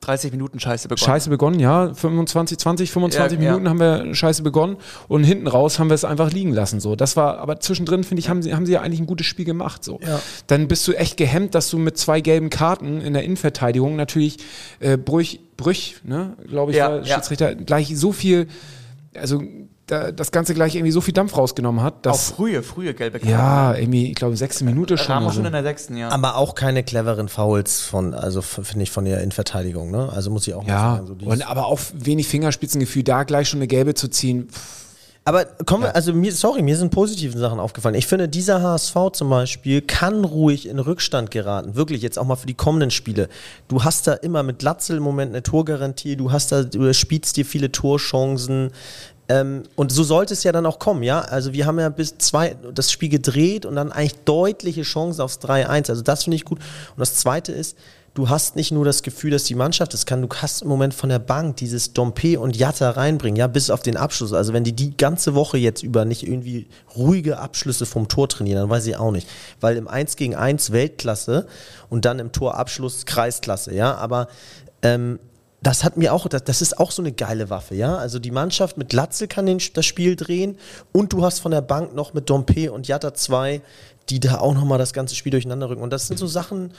[0.00, 1.04] 30 Minuten Scheiße begonnen.
[1.06, 3.50] scheiße begonnen, ja, 25, 20, 25 Ja, ja.
[3.52, 4.76] Minuten haben wir scheiße begonnen
[5.08, 6.80] und hinten raus haben wir es einfach liegen lassen.
[6.80, 9.26] So, das war, aber zwischendrin finde ich, haben sie, haben sie ja eigentlich ein gutes
[9.26, 9.84] Spiel gemacht.
[9.84, 10.20] So, Ja.
[10.46, 14.38] dann bist du echt gehemmt, dass du mit zwei gelben Karten in der Innenverteidigung natürlich
[14.80, 17.04] äh, Brüch, Brüch, ne, glaube ich, Ja, war ja.
[17.16, 18.46] Schiedsrichter gleich so viel,
[19.14, 19.42] also
[19.90, 23.18] da, das Ganze gleich irgendwie so viel Dampf rausgenommen hat, Auch dass frühe, frühe gelbe
[23.18, 23.32] Karte.
[23.32, 25.12] ja, irgendwie, ich glaube, sechste Minute schon.
[25.14, 26.08] Ramos schon in der sechsten, ja.
[26.10, 30.08] Aber auch keine cleveren Fouls von, also finde ich von der Innenverteidigung, ne?
[30.12, 31.06] Also muss ich auch mal Ja, sagen.
[31.06, 34.48] So und, aber auch wenig Fingerspitzengefühl, da gleich schon eine gelbe zu ziehen.
[34.50, 34.86] pff,
[35.24, 37.94] Aber kommen wir, also mir, sorry, mir sind positive Sachen aufgefallen.
[37.94, 41.74] Ich finde, dieser HSV zum Beispiel kann ruhig in Rückstand geraten.
[41.76, 43.28] Wirklich, jetzt auch mal für die kommenden Spiele.
[43.68, 47.36] Du hast da immer mit Latzel im Moment eine Torgarantie, du hast da, du spielst
[47.36, 48.70] dir viele Torchancen.
[49.30, 51.20] Ähm, und so sollte es ja dann auch kommen, ja.
[51.20, 55.38] Also wir haben ja bis zwei das Spiel gedreht und dann eigentlich deutliche Chancen aufs
[55.38, 55.88] 3-1.
[55.88, 56.58] Also das finde ich gut.
[56.58, 57.78] Und das zweite ist,
[58.14, 60.94] du hast nicht nur das Gefühl, dass die Mannschaft es kann, du hast im Moment
[60.94, 64.32] von der Bank dieses Dompe und Jatta reinbringen, ja, bis auf den Abschluss.
[64.32, 68.62] Also wenn die die ganze Woche jetzt über nicht irgendwie ruhige Abschlüsse vom Tor trainieren,
[68.62, 69.28] dann weiß ich auch nicht.
[69.60, 71.46] Weil im 1 gegen 1 Weltklasse
[71.88, 74.26] und dann im Torabschluss Kreisklasse, ja, aber
[74.82, 75.20] ähm,
[75.62, 77.96] das hat mir auch, das, das, ist auch so eine geile Waffe, ja.
[77.96, 80.56] Also die Mannschaft mit Latze kann den, das Spiel drehen
[80.92, 83.60] und du hast von der Bank noch mit Dompe und Jatta zwei,
[84.08, 85.82] die da auch nochmal das ganze Spiel durcheinander rücken.
[85.82, 86.72] Und das sind so Sachen,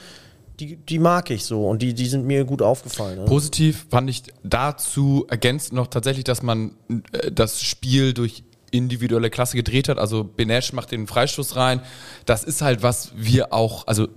[0.58, 3.20] die, die mag ich so und die, die sind mir gut aufgefallen.
[3.20, 3.24] Ne?
[3.24, 6.72] Positiv fand ich dazu ergänzt noch tatsächlich, dass man
[7.12, 9.98] äh, das Spiel durch individuelle Klasse gedreht hat.
[9.98, 11.82] Also Benesch macht den Freistoß rein.
[12.26, 14.08] Das ist halt, was wir auch, also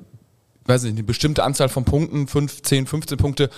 [0.66, 3.50] weiß nicht, eine bestimmte Anzahl von Punkten, 5, 10, 15 Punkte,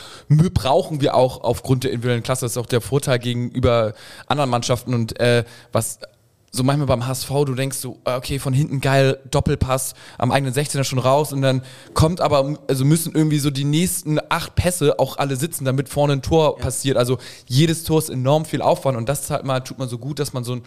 [0.54, 2.46] brauchen wir auch aufgrund der individuellen Klasse.
[2.46, 3.94] Das ist auch der Vorteil gegenüber
[4.28, 6.00] anderen Mannschaften und äh, was
[6.52, 10.54] so manchmal beim HSV, du denkst so, ah, okay, von hinten geil, Doppelpass am eigenen
[10.54, 11.62] 16er schon raus und dann
[11.94, 16.14] kommt aber, also müssen irgendwie so die nächsten acht Pässe auch alle sitzen, damit vorne
[16.14, 16.64] ein Tor ja.
[16.64, 16.98] passiert.
[16.98, 19.98] Also jedes Tor ist enorm viel Aufwand und das ist halt mal, tut man so
[19.98, 20.64] gut, dass man so ein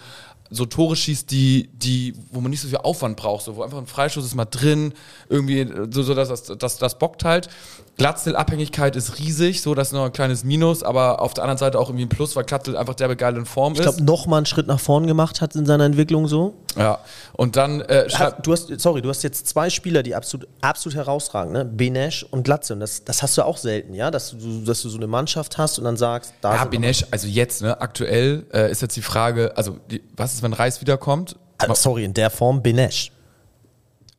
[0.50, 3.78] so Tore schießt, die, die, wo man nicht so viel Aufwand braucht, so, wo einfach
[3.78, 4.92] ein Freischuss ist mal drin,
[5.28, 7.49] irgendwie, so, so dass das, das, das bockt halt.
[7.97, 11.78] Glatzel-Abhängigkeit ist riesig, so das ist noch ein kleines Minus, aber auf der anderen Seite
[11.78, 14.00] auch irgendwie ein Plus, weil Glatzel einfach derbe geil in Form ich glaub, ist.
[14.00, 16.54] Ich glaube, nochmal einen Schritt nach vorn gemacht hat in seiner Entwicklung so.
[16.76, 17.00] Ja,
[17.35, 18.09] und dann äh,
[18.42, 21.64] du hast, sorry, du hast jetzt zwei Spieler, die absolut, absolut herausragen, ne?
[21.64, 22.75] Benesch und Glatzel.
[22.75, 25.59] Und das, das hast du auch selten, ja, dass du, dass du so eine Mannschaft
[25.59, 29.02] hast und dann sagst, da Ja, Benesch, also jetzt, ne, aktuell äh, ist jetzt die
[29.02, 31.37] Frage, also die, was ist, wenn Reis wiederkommt?
[31.59, 33.12] Also, sorry, in der Form Benesch.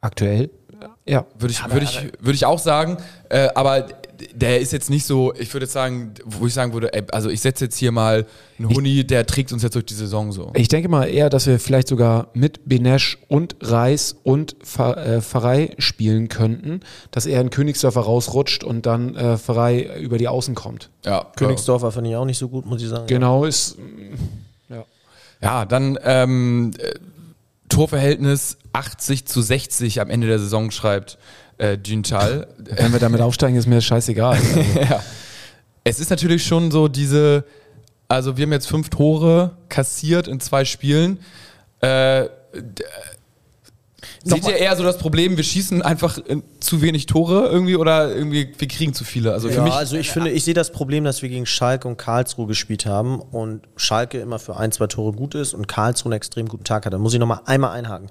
[0.01, 0.49] Aktuell?
[1.05, 2.97] Ja, würde ich, würde ich, würde ich auch sagen.
[3.29, 3.87] Äh, aber
[4.33, 7.29] der ist jetzt nicht so, ich würde jetzt sagen, wo ich sagen würde, ey, also
[7.29, 8.25] ich setze jetzt hier mal
[8.59, 10.51] einen Huni, der trägt uns jetzt durch die Saison so.
[10.55, 15.73] Ich denke mal eher, dass wir vielleicht sogar mit Benesch und Reis und äh, Pfarrei
[15.77, 16.81] spielen könnten,
[17.11, 20.89] dass er in Königsdörfer rausrutscht und dann äh, Pfarrei über die Außen kommt.
[21.05, 21.91] Ja, Königsdorfer ja.
[21.91, 23.07] finde ich auch nicht so gut, muss ich sagen.
[23.07, 23.77] Genau, ist.
[24.69, 24.85] Ja,
[25.41, 26.93] ja dann ähm, äh,
[27.71, 31.17] Torverhältnis 80 zu 60 am Ende der Saison schreibt
[31.57, 32.47] äh, Junchal.
[32.57, 34.37] Wenn wir damit aufsteigen, ist mir das scheißegal.
[34.89, 35.03] ja.
[35.83, 37.45] Es ist natürlich schon so diese,
[38.07, 41.19] also wir haben jetzt fünf Tore kassiert in zwei Spielen.
[41.79, 42.25] Äh,
[44.23, 46.19] Seht ihr eher so das Problem, wir schießen einfach
[46.59, 49.33] zu wenig Tore irgendwie oder irgendwie wir kriegen zu viele?
[49.33, 51.87] Also für ja, mich also ich finde, ich sehe das Problem, dass wir gegen Schalke
[51.87, 56.11] und Karlsruhe gespielt haben und Schalke immer für ein, zwei Tore gut ist und Karlsruhe
[56.11, 56.93] einen extrem guten Tag hat.
[56.93, 58.09] Da muss ich nochmal einmal einhaken.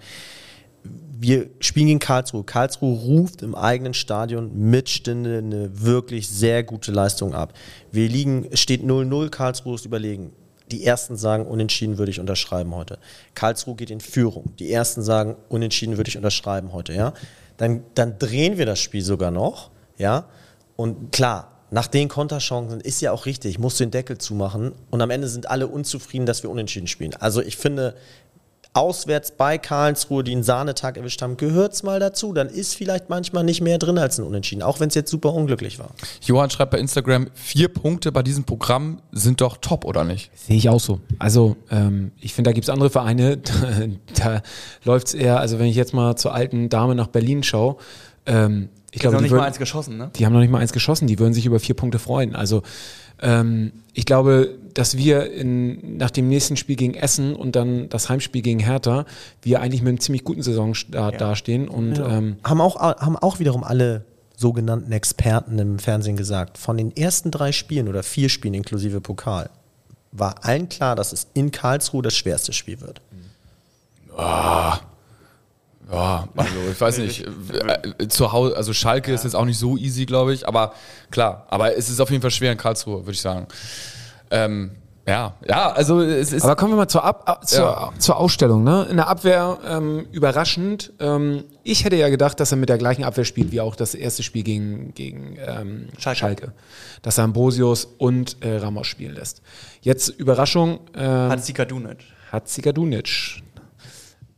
[1.22, 2.42] Wir spielen gegen Karlsruhe.
[2.42, 7.52] Karlsruhe ruft im eigenen Stadion mit Stinde eine wirklich sehr gute Leistung ab.
[7.92, 10.32] Wir liegen, es steht 0-0, Karlsruhe ist überlegen.
[10.70, 12.98] Die ersten sagen, unentschieden würde ich unterschreiben heute.
[13.34, 14.54] Karlsruhe geht in Führung.
[14.58, 17.12] Die ersten sagen, unentschieden würde ich unterschreiben heute, ja.
[17.56, 20.24] Dann, dann drehen wir das Spiel sogar noch, ja.
[20.76, 24.72] Und klar, nach den Konterchancen ist ja auch richtig, musst du den Deckel zumachen.
[24.90, 27.14] Und am Ende sind alle unzufrieden, dass wir unentschieden spielen.
[27.14, 27.94] Also ich finde,
[28.72, 32.32] auswärts bei Karlsruhe, die einen Sahnetag erwischt haben, gehört es mal dazu.
[32.32, 35.34] Dann ist vielleicht manchmal nicht mehr drin als ein Unentschieden, auch wenn es jetzt super
[35.34, 35.90] unglücklich war.
[36.22, 40.30] Johann schreibt bei Instagram, vier Punkte bei diesem Programm sind doch top, oder nicht?
[40.36, 41.00] Sehe ich auch so.
[41.18, 43.52] Also ähm, ich finde, da gibt es andere Vereine, da,
[44.14, 44.42] da
[44.84, 47.76] läuft es eher, also wenn ich jetzt mal zur alten Dame nach Berlin schaue,
[48.26, 50.10] ähm, ich glaube, die, die, haben noch nicht mal eins geschossen, ne?
[50.16, 52.34] Die haben noch nicht mal eins geschossen, die würden sich über vier Punkte freuen.
[52.34, 52.62] Also
[53.22, 58.08] ähm, ich glaube, dass wir in, nach dem nächsten Spiel gegen Essen und dann das
[58.08, 59.04] Heimspiel gegen Hertha,
[59.42, 61.18] wir eigentlich mit einem ziemlich guten Saisonstart ja.
[61.18, 61.68] dastehen.
[61.68, 62.18] Und, ja.
[62.18, 64.04] ähm, haben, auch, haben auch wiederum alle
[64.36, 69.50] sogenannten Experten im Fernsehen gesagt, von den ersten drei Spielen oder vier Spielen inklusive Pokal,
[70.12, 73.00] war allen klar, dass es in Karlsruhe das schwerste Spiel wird.
[74.16, 74.72] Oh.
[75.90, 77.26] Ja, also ich weiß nicht.
[77.98, 79.14] Äh, zu Hause, also Schalke ja.
[79.14, 80.72] ist jetzt auch nicht so easy, glaube ich, aber
[81.10, 83.46] klar, aber es ist auf jeden Fall schwer in Karlsruhe, würde ich sagen.
[84.30, 84.70] Ähm,
[85.06, 86.44] ja, ja, also es ist.
[86.44, 87.92] Aber kommen wir mal zur, Ab zur, ja.
[87.98, 88.62] zur Ausstellung.
[88.62, 88.86] Ne?
[88.90, 90.92] In der Abwehr ähm, überraschend.
[91.00, 93.94] Ähm, ich hätte ja gedacht, dass er mit der gleichen Abwehr spielt wie auch das
[93.94, 96.18] erste Spiel gegen, gegen ähm, Schalke.
[96.18, 96.52] Schalke.
[97.02, 99.42] Dass er Ambrosius und äh, Ramos spielen lässt.
[99.80, 100.80] Jetzt Überraschung.
[100.94, 101.98] Ähm, Hat Sikadunic.
[102.30, 103.42] Hat Sikadunic.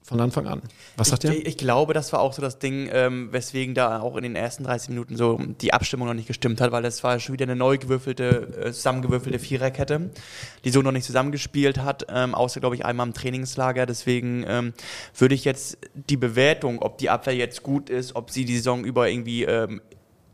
[0.04, 0.62] Von Anfang an.
[0.96, 1.46] Was sagt ihr?
[1.46, 4.64] Ich, glaube, das war auch so das Ding, ähm, weswegen da auch in den ersten
[4.64, 7.54] 30 Minuten so die Abstimmung noch nicht gestimmt hat, weil das war schon wieder eine
[7.54, 10.10] neu gewürfelte, äh, zusammengewürfelte Viererkette,
[10.64, 13.86] die so noch nicht zusammengespielt hat, ähm, außer, glaube ich, einmal im Trainingslager.
[13.86, 14.72] Deswegen ähm,
[15.16, 18.84] würde ich jetzt die Bewertung, ob die Abwehr jetzt gut ist, ob sie die Saison
[18.84, 19.80] über irgendwie ähm,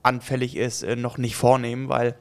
[0.03, 2.17] anfällig ist, äh, noch nicht vornehmen, weil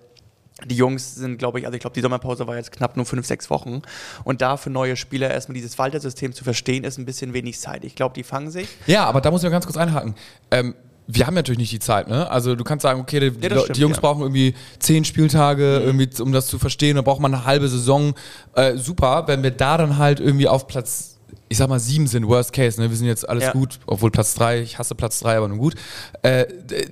[0.65, 3.25] die Jungs sind, glaube ich, also ich glaube, die Sommerpause war jetzt knapp nur fünf,
[3.27, 3.81] sechs Wochen.
[4.23, 7.83] Und da für neue Spieler erstmal dieses Walter-System zu verstehen, ist ein bisschen wenig Zeit.
[7.83, 8.67] Ich glaube, die fangen sich.
[8.87, 10.15] Ja, aber da muss ich mal ganz kurz einhaken.
[10.49, 10.73] Ähm,
[11.07, 12.29] wir haben natürlich nicht die Zeit, ne?
[12.29, 14.01] Also du kannst sagen, okay, die, das stimmt, die Jungs ja.
[14.01, 18.13] brauchen irgendwie zehn Spieltage, irgendwie, um das zu verstehen, da braucht man eine halbe Saison.
[18.55, 21.17] Äh, super, wenn wir da dann halt irgendwie auf Platz,
[21.47, 22.89] ich sag mal, sieben sind, worst case, ne?
[22.89, 23.51] Wir sind jetzt alles Ja.
[23.53, 25.75] gut, obwohl Platz drei, ich hasse Platz drei, aber nun gut.
[26.23, 26.45] Äh,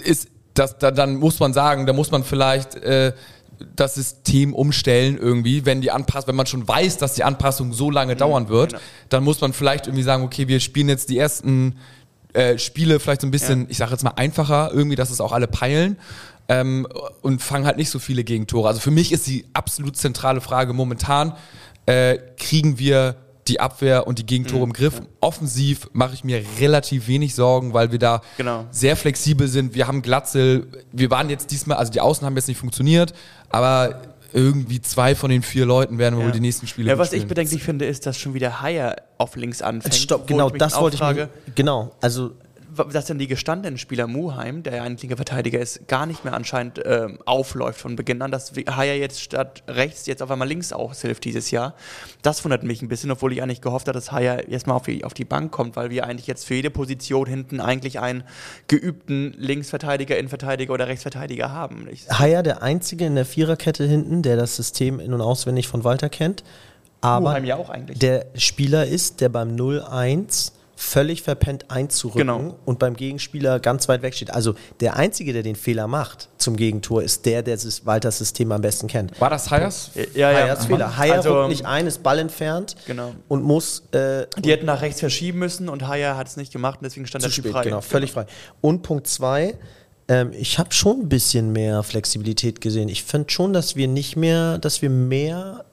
[0.04, 3.12] ist, das, da, dann muss man sagen, da muss man vielleicht äh,
[3.76, 7.92] das System umstellen irgendwie, wenn die Anpassung, wenn man schon weiß, dass die Anpassung so
[7.92, 8.82] lange dauern wird, genau.
[9.10, 11.76] dann muss man vielleicht irgendwie sagen, okay, wir spielen jetzt die ersten
[12.34, 13.68] äh, Spiele vielleicht so ein bisschen, Ja.
[13.70, 15.98] ich sage jetzt mal einfacher, irgendwie, dass es auch alle peilen.
[16.48, 16.88] Ähm,
[17.24, 18.68] und fangen halt nicht so viele Gegentore.
[18.68, 21.34] Also für mich ist die absolut zentrale Frage momentan,
[21.88, 23.16] äh, kriegen wir
[23.48, 24.70] die Abwehr und die Gegentore Mhm.
[24.70, 25.02] im Griff.
[25.22, 28.66] Offensiv mache ich mir relativ wenig Sorgen, weil wir da Genau.
[28.72, 29.76] sehr flexibel sind.
[29.76, 33.14] Wir haben Glatzel, wir waren jetzt diesmal, also die Außen haben jetzt nicht funktioniert,
[33.50, 34.02] aber
[34.34, 37.30] irgendwie zwei von den vier Leuten werden wohl die nächsten Spiele Ja, was ich spielen.
[37.30, 39.96] bedenklich finde, ist, dass schon wieder Haier auf links anfängt.
[39.96, 41.30] Stopp, wo genau, mich das wollte ich mir.
[41.54, 42.32] Genau, also
[42.92, 46.34] dass dann die gestandenen Spieler Muheim, der ja ein linker Verteidiger ist, gar nicht mehr
[46.34, 50.74] anscheinend ähm, aufläuft von Beginn an, dass Haier jetzt statt rechts jetzt auf einmal links
[50.74, 51.76] aushilft dieses Jahr.
[52.22, 54.84] Das wundert mich ein bisschen, obwohl ich eigentlich gehofft habe, dass Haier jetzt mal auf
[54.84, 58.24] die, auf die Bank kommt, weil wir eigentlich jetzt für jede Position hinten eigentlich einen
[58.68, 61.88] geübten Linksverteidiger, Innenverteidiger oder Rechtsverteidiger haben.
[61.92, 65.84] Ich, Haier der Einzige in der Viererkette hinten, der das System in- und auswendig von
[65.84, 66.44] Walter kennt.
[67.02, 68.00] Aber Muheim ja auch eigentlich.
[68.00, 72.56] der Spieler ist, der beim 0-1 völlig verpennt einzurücken Genau.
[72.66, 74.32] und beim Gegenspieler ganz weit weg steht.
[74.32, 78.52] Also der Einzige, der den Fehler macht zum Gegentor, ist der, der das Walters System
[78.52, 79.20] am besten kennt.
[79.22, 79.92] War das Hayers?
[80.14, 80.38] ja, ja.
[80.40, 80.98] Haiers Fehler.
[80.98, 83.14] Haier Also, rückt nicht ein, ist Ball entfernt Genau.
[83.30, 86.80] und muss äh, Die hätten nach rechts verschieben müssen und Haier hat es nicht gemacht
[86.82, 87.64] und deswegen stand zu er spät, frei.
[87.64, 88.26] genau, völlig frei.
[88.62, 89.58] Und Punkt zwei,
[90.08, 92.90] ähm, ich habe schon ein bisschen mehr Flexibilität gesehen.
[92.90, 95.64] Ich finde schon, dass wir nicht mehr, dass wir mehr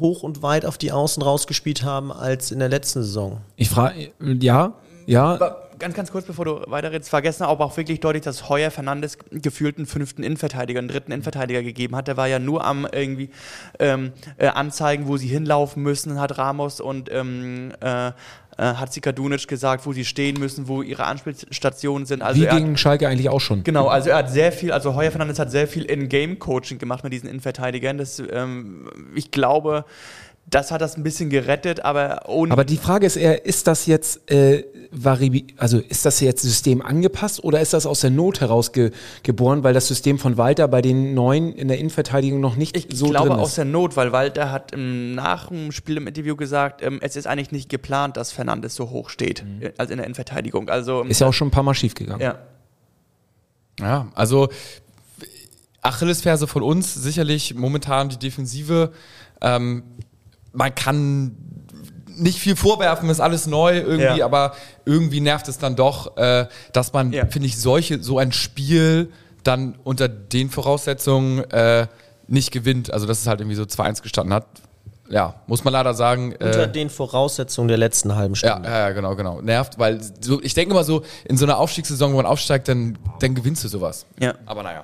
[0.00, 3.40] hoch und weit auf die Außen rausgespielt haben als in der letzten Saison.
[3.56, 4.74] Ich frage, ja,
[5.06, 8.48] ja, Aber ganz, ganz kurz, bevor du weiterredest, war gestern aber auch wirklich deutlich, dass
[8.48, 12.08] Heuer Fernandes gefühlt einen fünften Innenverteidiger, einen dritten Innenverteidiger gegeben hat.
[12.08, 13.30] Der war ja nur am irgendwie
[13.78, 18.12] ähm, äh, anzeigen, wo sie hinlaufen müssen, hat Ramos und ähm, äh, äh,
[18.62, 22.22] hat sie Kadunic gesagt, wo sie stehen müssen, wo ihre Anspielstationen sind.
[22.22, 23.64] Also wie hat, gegen Schalke eigentlich auch schon.
[23.64, 27.12] Genau, also er hat sehr viel, also Heuer Fernandes hat sehr viel In-Game-Coaching gemacht mit
[27.12, 27.98] diesen Innenverteidigern.
[27.98, 29.84] Das, ähm, ich glaube,
[30.48, 32.52] das hat das ein bisschen gerettet, aber ohne.
[32.52, 34.64] Aber die Frage ist eher, ist das jetzt äh,
[35.56, 38.90] also ist das jetzt System angepasst oder ist das aus der Not heraus ge
[39.22, 42.88] geboren, weil das System von Walter bei den Neuen in der Innenverteidigung noch nicht Ich
[42.96, 43.58] so glaube drin aus ist?
[43.58, 47.26] der Not, weil Walter hat im, nach dem Spiel im Interview gesagt, ähm, es ist
[47.26, 50.68] eigentlich nicht geplant, dass Fernandes so hoch steht, äh, also in der Innenverteidigung.
[50.68, 52.20] Also Ist ja auch schon ein paar Mal schiefgegangen.
[52.20, 52.38] ja.
[53.78, 54.48] Ja, also
[55.82, 58.92] Achillesferse von uns sicherlich momentan die Defensive.
[59.40, 59.82] Ähm,
[60.52, 61.36] man kann
[62.16, 64.24] nicht viel vorwerfen, ist alles neu irgendwie, Ja.
[64.24, 67.26] aber irgendwie nervt es dann doch, äh, dass man, Ja.
[67.26, 69.10] finde ich, solche, so ein Spiel
[69.44, 71.86] dann unter den Voraussetzungen äh,
[72.28, 72.92] nicht gewinnt.
[72.92, 74.46] Also dass es halt irgendwie so 2-1 gestanden hat.
[75.08, 76.32] Ja, muss man leider sagen.
[76.32, 78.68] Unter Äh, den Voraussetzungen der letzten halben ja, Stunde.
[78.68, 79.40] ja, ja, genau, genau.
[79.40, 82.98] Nervt, weil so, ich denke immer so, in so einer Aufstiegssaison, wo man aufsteigt, dann,
[83.20, 84.04] dann gewinnst du sowas.
[84.18, 84.34] Ja.
[84.46, 84.82] Aber naja.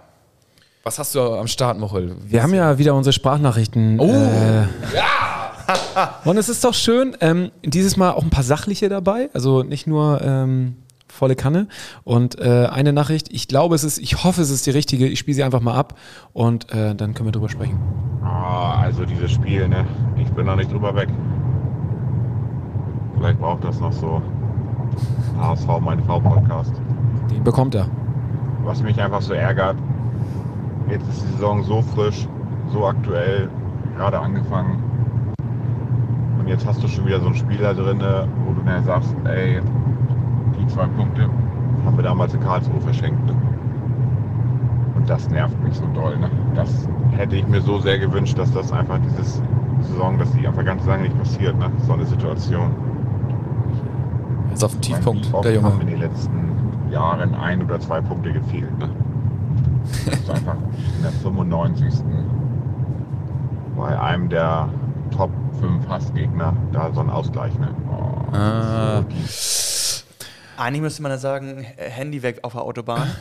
[0.85, 2.15] Was hast du am Start, Mochel?
[2.25, 3.99] Wir haben ja wieder unsere Sprachnachrichten.
[3.99, 4.63] Oh, äh,
[6.25, 9.87] Und es ist doch schön, ähm, dieses Mal auch ein paar sachliche dabei, also nicht
[9.87, 10.77] nur ähm,
[11.09, 11.69] volle Kanne.
[12.05, 15.07] Und äh, eine Nachricht, ich glaube, es ist, ich hoffe, es ist die richtige.
[15.07, 15.95] Ich spiele sie einfach mal ab
[16.33, 17.79] und äh, dann können wir drüber sprechen.
[18.25, 19.87] Ah, also dieses Spiel, ne?
[20.17, 21.09] Ich bin noch nicht drüber weg.
[23.17, 24.23] Vielleicht braucht das noch so
[25.39, 26.73] HSV, meine Frau Podcast.
[27.31, 27.89] Den bekommt er.
[28.65, 29.77] Was mich einfach so ärgert,
[30.89, 32.27] jetzt ist die Saison so frisch,
[32.73, 33.49] so aktuell,
[33.97, 34.83] gerade angefangen.
[36.43, 38.03] Und jetzt hast du schon wieder so einen Spieler drin,
[38.45, 39.61] wo du dann sagst, ey,
[40.59, 41.29] die zwei Punkte
[41.85, 43.25] haben wir damals in Karlsruhe verschenkt.
[43.27, 43.35] Ne?
[44.97, 46.19] Und das nervt mich so doll.
[46.19, 46.29] Ne?
[46.57, 49.41] Das hätte ich mir so sehr gewünscht, dass das einfach dieses
[49.83, 51.71] Saison, dass die einfach ganz lange nicht passiert, ne?
[51.87, 52.73] so eine Situation.
[54.53, 55.83] Ist auf dem Tiefpunkt, oft der haben Junge.
[55.83, 58.77] in den letzten Jahren ein oder zwei Punkte gefehlt.
[58.81, 58.89] Ne?
[60.07, 60.57] Das ist einfach
[60.97, 61.95] in der 95.
[63.77, 64.69] bei einem der
[65.13, 67.53] Top 5 Hassgegner da so ein Ausgleich.
[67.59, 67.75] Ne?
[67.91, 68.37] Oh.
[68.37, 69.05] Ah.
[70.57, 73.11] Eigentlich müsste man ja sagen, äh, Handy weg auf der Autobahn.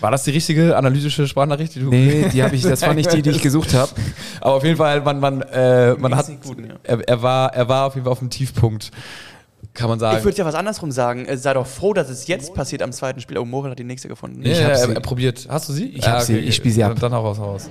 [0.00, 3.12] War das die richtige analytische Sprachnachricht, die du Nee, die habe ich, das war nicht
[3.12, 3.92] die, die ich gesucht habe.
[4.40, 6.74] Aber auf jeden Fall, man, man, äh, man hat, gut, ja.
[6.82, 8.90] er, er, war, er war auf jeden Fall auf dem Tiefpunkt,
[9.74, 10.18] kann man sagen.
[10.18, 11.26] Ich würde ja was andersrum sagen.
[11.26, 13.38] Äh, Sei doch froh, dass es jetzt passiert am zweiten Spiel.
[13.38, 14.42] Oh, Morel hat die nächste gefunden.
[14.42, 14.88] ja, ich hab ja, sie.
[14.88, 15.46] er, er probiert.
[15.48, 15.88] Hast du sie?
[15.88, 16.96] Ich hab sie, ich spiel sie ab.
[17.00, 17.70] Dann auch raus, raus.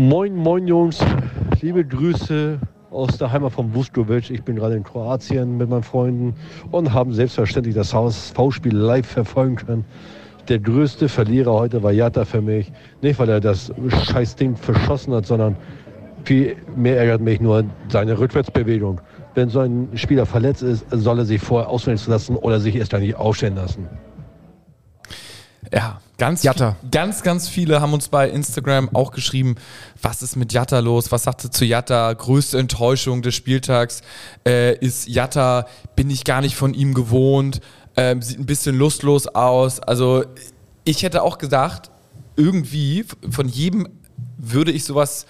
[0.00, 0.98] Moin, moin Jungs,
[1.60, 2.58] liebe Grüße
[2.90, 4.30] aus der Heimat von Vuskovic.
[4.30, 6.34] Ich bin gerade in Kroatien mit meinen Freunden
[6.70, 9.84] und haben selbstverständlich das HSV-Spiel live verfolgen können.
[10.48, 12.72] Der größte Verlierer heute war Jatta für mich.
[13.02, 13.70] Nicht, weil er das
[14.06, 15.54] scheiß Ding verschossen hat, sondern
[16.24, 19.02] viel mehr ärgert mich nur seine Rückwärtsbewegung.
[19.34, 22.92] Wenn so ein Spieler verletzt ist, soll er sich vorher auswählen lassen oder sich erst
[22.92, 23.86] gar nicht aufstellen lassen.
[25.70, 26.76] Ja, ganz, Jatta.
[26.80, 29.56] viel- ganz, ganz viele haben uns bei Instagram auch geschrieben,
[30.00, 31.10] was ist mit Jatta los?
[31.10, 32.12] Was sagt sie zu Jatta?
[32.12, 34.02] Größte Enttäuschung des Spieltags
[34.46, 37.60] äh, ist Jatta, bin ich gar nicht von ihm gewohnt,
[37.96, 39.80] ähm, sieht ein bisschen lustlos aus.
[39.80, 40.24] Also
[40.84, 41.90] ich hätte auch gedacht,
[42.36, 43.88] irgendwie von jedem
[44.38, 45.26] würde ich sowas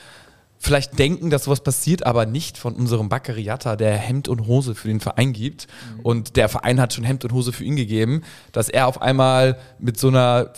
[0.63, 4.75] vielleicht denken, dass sowas passiert, aber nicht von unserem Bakary Jatta, der Hemd und Hose
[4.75, 5.67] für den Verein gibt.
[6.03, 9.59] Und der Verein hat schon Hemd und Hose für ihn gegeben, dass er auf einmal
[9.79, 10.53] mit so einer,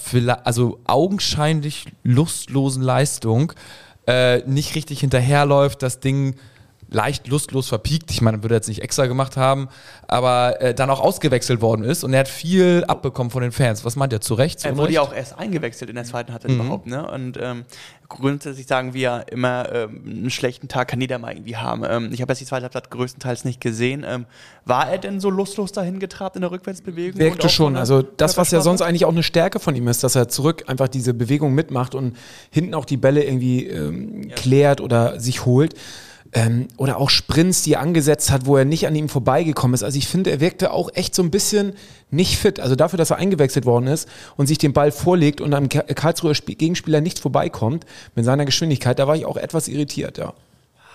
[0.44, 3.52] also augenscheinlich lustlosen Leistung
[4.08, 6.34] äh, nicht richtig hinterherläuft, das Ding
[6.92, 8.10] leicht lustlos verpiekt.
[8.10, 9.68] Ich meine, würde er jetzt nicht extra gemacht haben,
[10.06, 13.84] aber äh, dann auch ausgewechselt worden ist und er hat viel abbekommen von den Fans.
[13.84, 14.20] Was meint ihr?
[14.20, 14.60] Zu Recht?
[14.60, 16.60] Zu Er wurde ja auch erst eingewechselt in der zweiten Halbzeit Mhm.
[16.60, 17.10] überhaupt, ne?
[17.10, 17.64] Und ähm,
[18.08, 21.82] grundsätzlich sagen wir immer, ähm, einen schlechten Tag kann jeder mal irgendwie haben.
[21.88, 24.04] Ähm, ich habe jetzt die zweite Halbzeit größtenteils nicht gesehen.
[24.06, 24.26] Ähm,
[24.64, 27.18] war er denn so lustlos dahin getrabt in der Rückwärtsbewegung?
[27.18, 27.76] Wirkte schon.
[27.76, 30.64] Also das, was ja sonst eigentlich auch eine Stärke von ihm ist, dass er zurück
[30.66, 32.16] einfach diese Bewegung mitmacht und
[32.50, 35.74] hinten auch die Bälle irgendwie ähm, klärt oder sich holt.
[36.34, 39.82] Ähm, oder auch Sprints, die er angesetzt hat, wo er nicht an ihm vorbeigekommen ist.
[39.82, 41.74] Also ich finde, er wirkte auch echt so ein bisschen
[42.10, 42.58] nicht fit.
[42.58, 45.82] Also dafür, dass er eingewechselt worden ist und sich den Ball vorlegt und am Ka-
[45.82, 50.32] Karlsruher Sp- Gegenspieler nicht vorbeikommt mit seiner Geschwindigkeit, da war ich auch etwas irritiert, ja.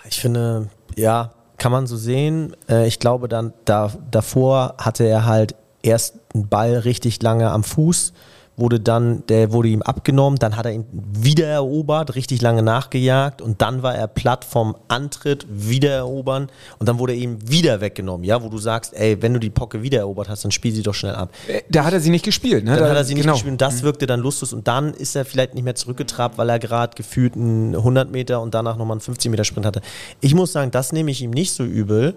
[0.08, 2.56] Ich finde, ja, kann man so sehen.
[2.68, 7.62] Äh, ich glaube, dann da, davor hatte er halt erst einen Ball richtig lange am
[7.62, 8.12] Fuß,
[8.58, 13.40] wurde dann, der wurde ihm abgenommen, dann hat er ihn wieder erobert, richtig lange nachgejagt
[13.40, 17.80] und dann war er platt vom Antritt, wieder erobern und dann wurde er ihm wieder
[17.80, 20.72] weggenommen, ja, wo du sagst, ey, wenn du die Pocke wieder erobert hast, dann spiel
[20.72, 21.30] sie doch schnell ab.
[21.46, 22.72] Äh, Da hat er sie nicht gespielt, ne?
[22.72, 23.34] Dann da, hat er sie nicht genau.
[23.34, 26.48] gespielt und das wirkte dann lustlos und dann ist er vielleicht nicht mehr zurückgetrabt, weil
[26.48, 29.80] er gerade gefühlt einen 100 Meter und danach nochmal einen 50 Meter Sprint hatte.
[30.20, 32.14] Ich muss sagen, das nehme ich ihm nicht so übel,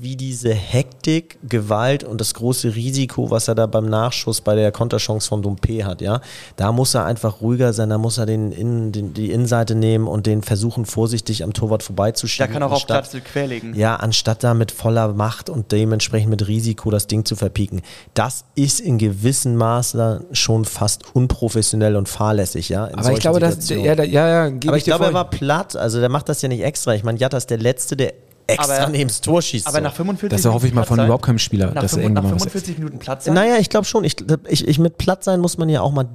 [0.00, 4.72] wie diese Hektik, Gewalt und das große Risiko, was er da beim Nachschuss bei der
[4.72, 6.20] Konterchance von Dompe hat, ja.
[6.56, 10.08] Da muss er einfach ruhiger sein, da muss er den, Innen- den, die Innenseite nehmen
[10.08, 12.52] und den versuchen, vorsichtig am Torwart Da vorbeizuschieben.
[12.52, 13.74] kann auch auf anstatt- Platz querlegen.
[13.76, 17.80] ja, anstatt da mit voller Macht und dementsprechend mit Risiko das Ding zu verpieken.
[18.14, 22.86] Das ist in gewissem Maße schon fast unprofessionell und fahrlässig, ja.
[22.86, 25.30] in Aber ich glaube, dass, ja, da- ja, ja, aber ich dir glaube, er war
[25.30, 26.94] platt, also der macht das ja nicht extra.
[26.94, 28.12] Ich meine, Jatta ist der Letzte, der
[28.46, 29.66] extra Aber- neben das Tor schießt.
[29.66, 29.82] Aber so.
[29.84, 32.02] nach 45 Das erhoffe ich mal von Platz sein- überhaupt keinem Spieler, Nach, dass er
[32.02, 33.34] 45 irgendwann nach mal was 45 Minuten Platz sein?
[33.34, 34.04] Naja, ich glaube schon.
[34.04, 34.16] Ich,
[34.48, 36.06] ich, ich, mit platt sein muss man ja auch mal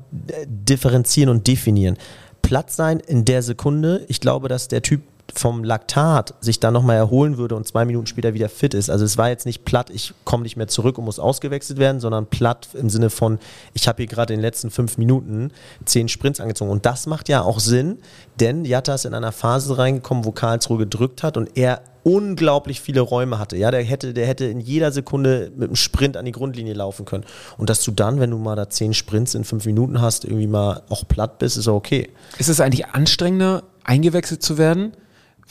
[0.45, 1.97] differenzieren und definieren.
[2.41, 5.01] Platt sein in der Sekunde, ich glaube, dass der Typ
[5.35, 8.89] vom Laktat sich dann nochmal erholen würde und zwei Minuten später wieder fit ist.
[8.89, 11.99] Also es war jetzt nicht platt, ich komme nicht mehr zurück und muss ausgewechselt werden,
[12.01, 13.37] sondern platt im Sinne von,
[13.75, 15.51] ich habe hier gerade in den letzten fünf Minuten
[15.85, 16.71] zehn Sprints angezogen.
[16.71, 17.99] Und das macht ja auch Sinn,
[18.39, 23.01] denn Jatta ist in einer Phase reingekommen, wo Karlsruhe gedrückt hat und er unglaublich viele
[23.01, 23.57] Räume hatte.
[23.57, 27.05] Ja, der hätte, der hätte in jeder Sekunde mit einem Sprint an die Grundlinie laufen
[27.05, 27.23] können.
[27.57, 30.47] Und dass du dann, wenn du mal da zehn Sprints in fünf Minuten hast, irgendwie
[30.47, 32.09] mal auch platt bist, ist okay.
[32.37, 34.93] Ist es eigentlich anstrengender, eingewechselt zu werden?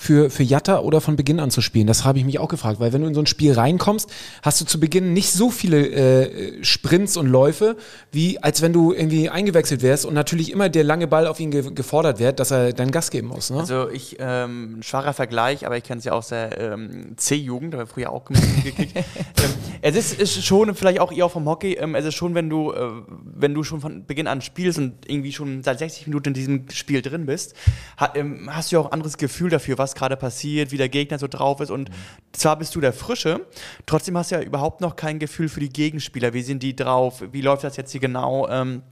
[0.01, 1.89] Für, für Jatta oder von Beginn an zu spielen?
[1.89, 4.09] Das habe ich mich auch gefragt, weil wenn du in so ein Spiel reinkommst,
[4.43, 7.77] hast du zu Beginn nicht so viele äh, Sprints und Läufe,
[8.13, 11.51] wie als wenn du irgendwie eingewechselt wärst und natürlich immer der lange Ball auf ihn
[11.51, 13.51] ge gefordert wird, dass er dann Gas geben muss.
[13.51, 13.59] Ne?
[13.59, 17.75] Also ich, ähm, ein schwacher Vergleich, aber ich kenne es ja aus der ähm, C-Jugend,
[17.75, 18.25] habe ich früher auch
[18.65, 18.97] gekriegt.
[18.97, 19.51] ähm,
[19.83, 22.73] es ist, ist schon, vielleicht auch auch vom Hockey, ähm, es ist schon, wenn du,
[22.73, 22.91] äh,
[23.25, 26.71] wenn du schon von Beginn an spielst und irgendwie schon seit 60 Minuten in diesem
[26.71, 27.55] Spiel drin bist,
[27.99, 30.89] ha, ähm, hast du ja auch ein anderes Gefühl dafür, was gerade passiert, wie der
[30.89, 31.71] Gegner so drauf ist.
[31.71, 31.91] Und
[32.33, 33.47] zwar bist du der Frische,
[33.87, 37.23] trotzdem hast du ja überhaupt noch kein Gefühl für die Gegenspieler, wie sind die drauf,
[37.33, 38.83] wie läuft das jetzt hier genau, ähm,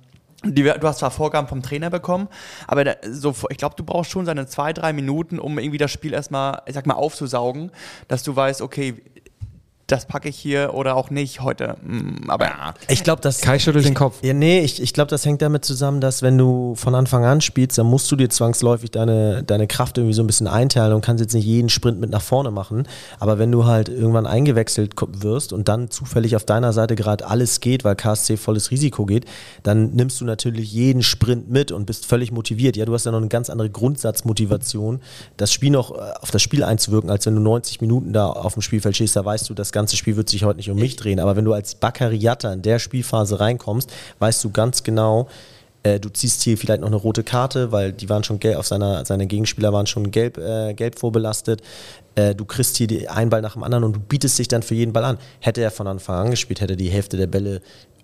[0.44, 2.28] die, du hast zwar Vorgaben vom Trainer bekommen,
[2.66, 5.90] aber da, so, ich glaube, du brauchst schon seine zwei, drei Minuten, um irgendwie das
[5.90, 7.70] Spiel erstmal, ich sag mal, aufzusaugen,
[8.08, 9.02] dass du weißt, okay,
[9.86, 11.76] das packe ich hier oder auch nicht heute.
[11.82, 12.74] Mm, Aber ja.
[12.88, 13.40] Ich glaube, das.
[13.40, 14.18] Kai schüttelt den Kopf.
[14.22, 17.40] Ja, nee, ich, ich glaube, das hängt damit zusammen, dass wenn du von Anfang an
[17.40, 21.04] spielst, dann musst du dir zwangsläufig deine, deine Kraft irgendwie so ein bisschen einteilen und
[21.04, 22.88] kannst jetzt nicht jeden Sprint mit nach vorne machen.
[23.20, 27.60] Aber wenn du halt irgendwann eingewechselt wirst und dann zufällig auf deiner Seite gerade alles
[27.60, 29.24] geht, weil KSC volles Risiko geht,
[29.62, 32.76] dann nimmst du natürlich jeden Sprint mit und bist völlig motiviert.
[32.76, 35.00] Ja, du hast ja noch eine ganz andere Grundsatzmotivation,
[35.36, 38.54] das Spiel noch äh, auf das Spiel einzuwirken, als wenn du 90 Minuten da auf
[38.54, 40.96] dem Spielfeld stehst, da weißt du, das ganze Spiel wird sich heute nicht um mich
[40.96, 41.20] drehen.
[41.20, 45.28] Aber wenn du als Baccariata in der Spielphase reinkommst, weißt du ganz genau,
[45.86, 48.66] äh, du ziehst hier vielleicht noch eine rote Karte, weil die waren schon gelb, auf
[48.66, 51.62] seiner, seine Gegenspieler waren schon gelb, äh, gelb vorbelastet.
[52.16, 54.62] Äh, du kriegst hier die, einen Ball nach dem anderen und du bietest dich dann
[54.62, 55.18] für jeden Ball an.
[55.38, 57.60] Hätte er von Anfang an gespielt, hätte er die Hälfte der Bälle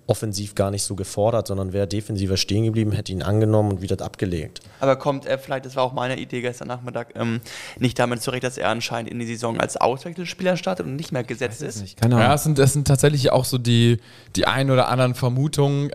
[0.06, 4.00] offensiv gar nicht so gefordert, sondern wäre defensiver stehen geblieben, hätte ihn angenommen und wieder
[4.04, 4.60] abgelegt.
[4.80, 7.40] Aber kommt er vielleicht, das war auch meine Idee gestern Nachmittag, ähm,
[7.78, 11.24] nicht damit zurecht, dass er anscheinend in die Saison als Auswechselspieler startet und nicht mehr
[11.24, 11.96] gesetzt ist?
[11.96, 12.30] Keine Ja, Ahnung.
[12.32, 13.98] das sind, das sind tatsächlich auch so die,
[14.34, 15.90] die ein oder anderen Vermutungen.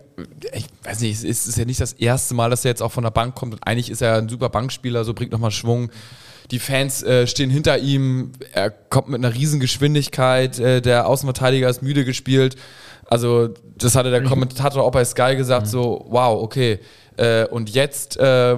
[0.52, 2.92] Ich weiß nicht, es ist, ist ja nicht das erste Mal, dass er jetzt auch
[2.92, 5.90] von der Bank kommt und eigentlich ist er ein super Bankspieler, so bringt nochmal Schwung.
[6.50, 11.68] Die Fans äh, stehen hinter ihm, er kommt mit einer riesen Geschwindigkeit, äh, der Außenverteidiger
[11.68, 12.56] ist müde gespielt.
[13.08, 16.78] Also, das hatte der Kommentator auch bei Sky gesagt, so, wow, okay.
[17.16, 18.56] Äh, und jetzt äh,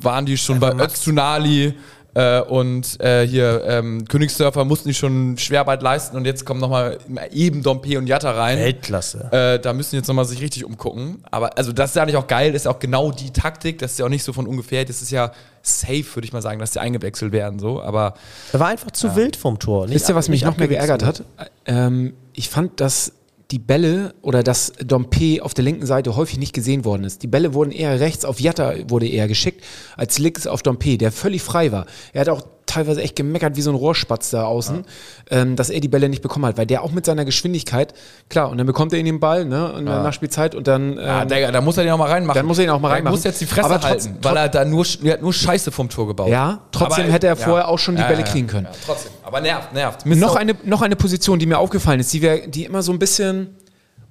[0.00, 1.74] waren die schon bei Öztunali
[2.14, 6.98] äh, und äh, hier ähm, Königsdörfer mussten die schon Schwerarbeit leisten und jetzt kommen nochmal
[7.32, 8.58] eben Dompe und Jatta rein.
[8.58, 9.28] Weltklasse.
[9.30, 11.22] Äh, da müssen die jetzt nochmal sich richtig umgucken.
[11.30, 13.78] Aber also das ist ja nicht auch geil, das ist ja auch genau die Taktik,
[13.78, 15.32] das ist ja auch nicht so von ungefähr, das ist ja
[15.62, 17.58] safe, würde ich mal sagen, dass die eingewechselt werden.
[17.58, 18.14] So, aber
[18.52, 19.86] Er war einfach zu wild vom Tor.
[19.86, 21.22] Nicht Wisst ihr, was mich noch mehr geärgert hat?
[21.66, 23.12] Ähm, ich fand, dass
[23.50, 27.22] die Bälle oder dass Dompe auf der linken Seite häufig nicht gesehen worden ist.
[27.22, 29.64] Die Bälle wurden eher rechts auf Jatta wurde eher geschickt,
[29.96, 31.86] als links auf Dompe, der völlig frei war.
[32.12, 34.84] Er hat auch teilweise echt gemeckert wie so ein Rohrspatz da außen,
[35.30, 37.94] ähm, dass er die Bälle nicht bekommen hat, weil der auch mit seiner Geschwindigkeit,
[38.28, 40.98] klar, und dann bekommt er ihn den Ball, ne, in der Nachspielzeit und dann, ähm,
[40.98, 42.38] ja, Digga, da muss er den auch mal reinmachen.
[42.38, 43.16] Dann muss er ihn auch mal Er reinmachen.
[43.16, 45.88] muss jetzt die Fresse Aber halten, weil er da nur, er hat nur Scheiße vom
[45.88, 46.28] Tor gebaut.
[46.28, 47.44] ja, trotzdem Aber, hätte er ja.
[47.44, 48.66] vorher auch schon die Ja, Bälle ja, kriegen können.
[48.66, 49.10] Ja, trotzdem.
[49.22, 50.06] Aber nervt, nervt.
[50.06, 52.98] Noch eine, noch eine Position, die mir aufgefallen ist, die, wir, die immer so ein
[52.98, 53.56] bisschen,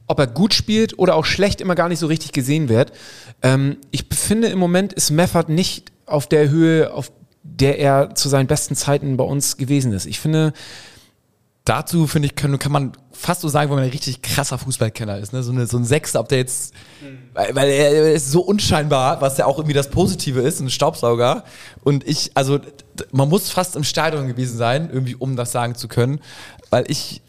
[0.08, 2.92] ob er gut spielt oder auch schlecht, immer gar nicht so richtig gesehen wird.
[3.44, 7.12] Ähm, ich finde, im Moment ist Meffert nicht auf der Höhe, auf
[7.60, 10.06] der er zu seinen besten Zeiten bei uns gewesen ist.
[10.06, 10.54] Ich finde,
[11.68, 15.18] Dazu, finde ich, kann, kann man fast so sagen, wenn man ein richtig krasser Fußballkenner
[15.18, 15.34] ist.
[15.34, 15.44] Ne?
[15.44, 16.74] So, eine, so ein Sechster, ob der jetzt,
[17.34, 21.44] weil, weil er, ist so unscheinbar, was ja auch irgendwie das Positive ist, ein Staubsauger.
[21.84, 22.60] Und ich, also
[23.12, 26.22] man muss fast im Stadion gewesen sein, irgendwie, um das sagen zu können,
[26.70, 27.22] weil ich,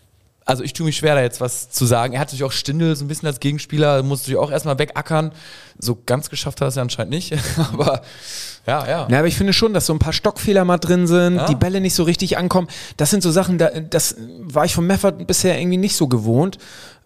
[0.48, 2.14] also ich tue mich schwer, da jetzt was zu sagen.
[2.14, 5.32] Er hat sich auch Stindel so ein bisschen als Gegenspieler, musste sich auch erstmal wegackern.
[5.78, 7.34] So ganz geschafft hat er es ja anscheinend nicht.
[7.72, 8.00] Aber
[8.66, 9.06] ja, ja.
[9.10, 11.46] Ja, aber ich finde schon, dass so ein paar Stockfehler mal drin sind, Ja.
[11.46, 12.68] die Bälle nicht so richtig ankommen.
[12.96, 16.58] Das sind so Sachen, da, das war ich von Meffert bisher irgendwie nicht so gewohnt.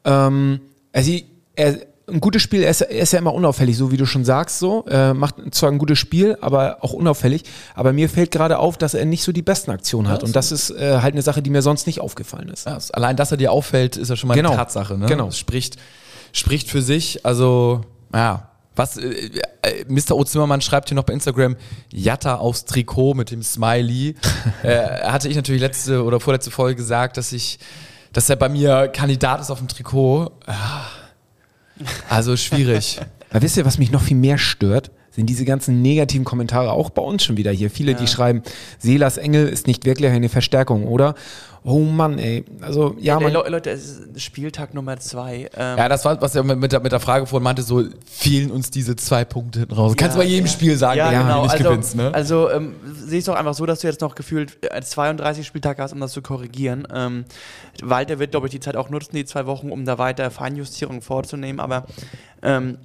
[0.05, 0.61] Ähm,
[0.93, 1.13] also
[1.57, 1.79] er,
[2.13, 4.59] ein gutes Spiel, er ist, er ist ja immer unauffällig, so wie du schon sagst,
[4.59, 4.85] so.
[4.89, 7.43] Er macht zwar ein gutes Spiel, aber auch unauffällig.
[7.75, 10.23] Aber mir fällt gerade auf, dass er nicht so die besten Aktionen hat.
[10.23, 12.67] Und das ist äh, halt eine Sache, die mir sonst nicht aufgefallen ist.
[12.67, 14.51] Ja, allein, dass er dir auffällt, ist ja schon mal Genau.
[14.51, 14.99] eine Tatsache.
[14.99, 15.07] Ne?
[15.07, 15.27] Genau.
[15.27, 15.77] Das spricht,
[16.33, 17.25] spricht für sich.
[17.25, 17.81] Also,
[18.15, 18.49] ja.
[18.75, 19.31] Was, äh,
[19.63, 20.13] äh, Mr.
[20.13, 20.25] O.
[20.25, 21.57] Zimmermann schreibt hier noch bei Instagram,
[21.93, 24.15] Jatta aufs Trikot mit dem Smiley.
[24.63, 27.59] äh, hatte ich natürlich letzte oder vorletzte Folge gesagt, dass ich,
[28.13, 30.31] dass er bei mir Kandidat ist auf dem Trikot.
[30.47, 30.85] Ah.
[32.09, 33.01] Also schwierig.
[33.31, 34.91] Aber wisst ihr, was mich noch viel mehr stört?
[35.13, 37.71] Sind diese ganzen negativen Kommentare auch bei uns schon wieder hier.
[37.71, 38.43] Viele, die schreiben,
[38.79, 41.15] Selas Engel ist nicht wirklich eine Verstärkung, oder?
[41.65, 42.45] Oh Mann, ey.
[42.61, 45.49] Also, ja, man, Le Leute, es ist Spieltag Nummer zwei.
[45.57, 47.85] Ähm, ja, das war, was er mit, mit, der, mit der Frage vorhin meinte, so
[48.05, 49.95] fehlen uns diese zwei Punkte hinten raus.
[49.97, 51.43] Kannst du bei jedem Spiel sagen, ja, wenn du genau.
[51.43, 52.13] nicht Also, gewinnst, ne?
[52.13, 55.81] also ähm, sieh es doch einfach so, dass du jetzt noch gefühlt äh, 32 Spieltage
[55.81, 56.89] hast, um das zu korrigieren.
[56.93, 57.27] Ähm,
[57.81, 61.01] Walter wird, glaube ich, die Zeit auch nutzen, die zwei Wochen, um da weiter Feinjustierungen
[61.01, 61.61] vorzunehmen.
[61.61, 61.87] Aber
[62.43, 62.79] ähm,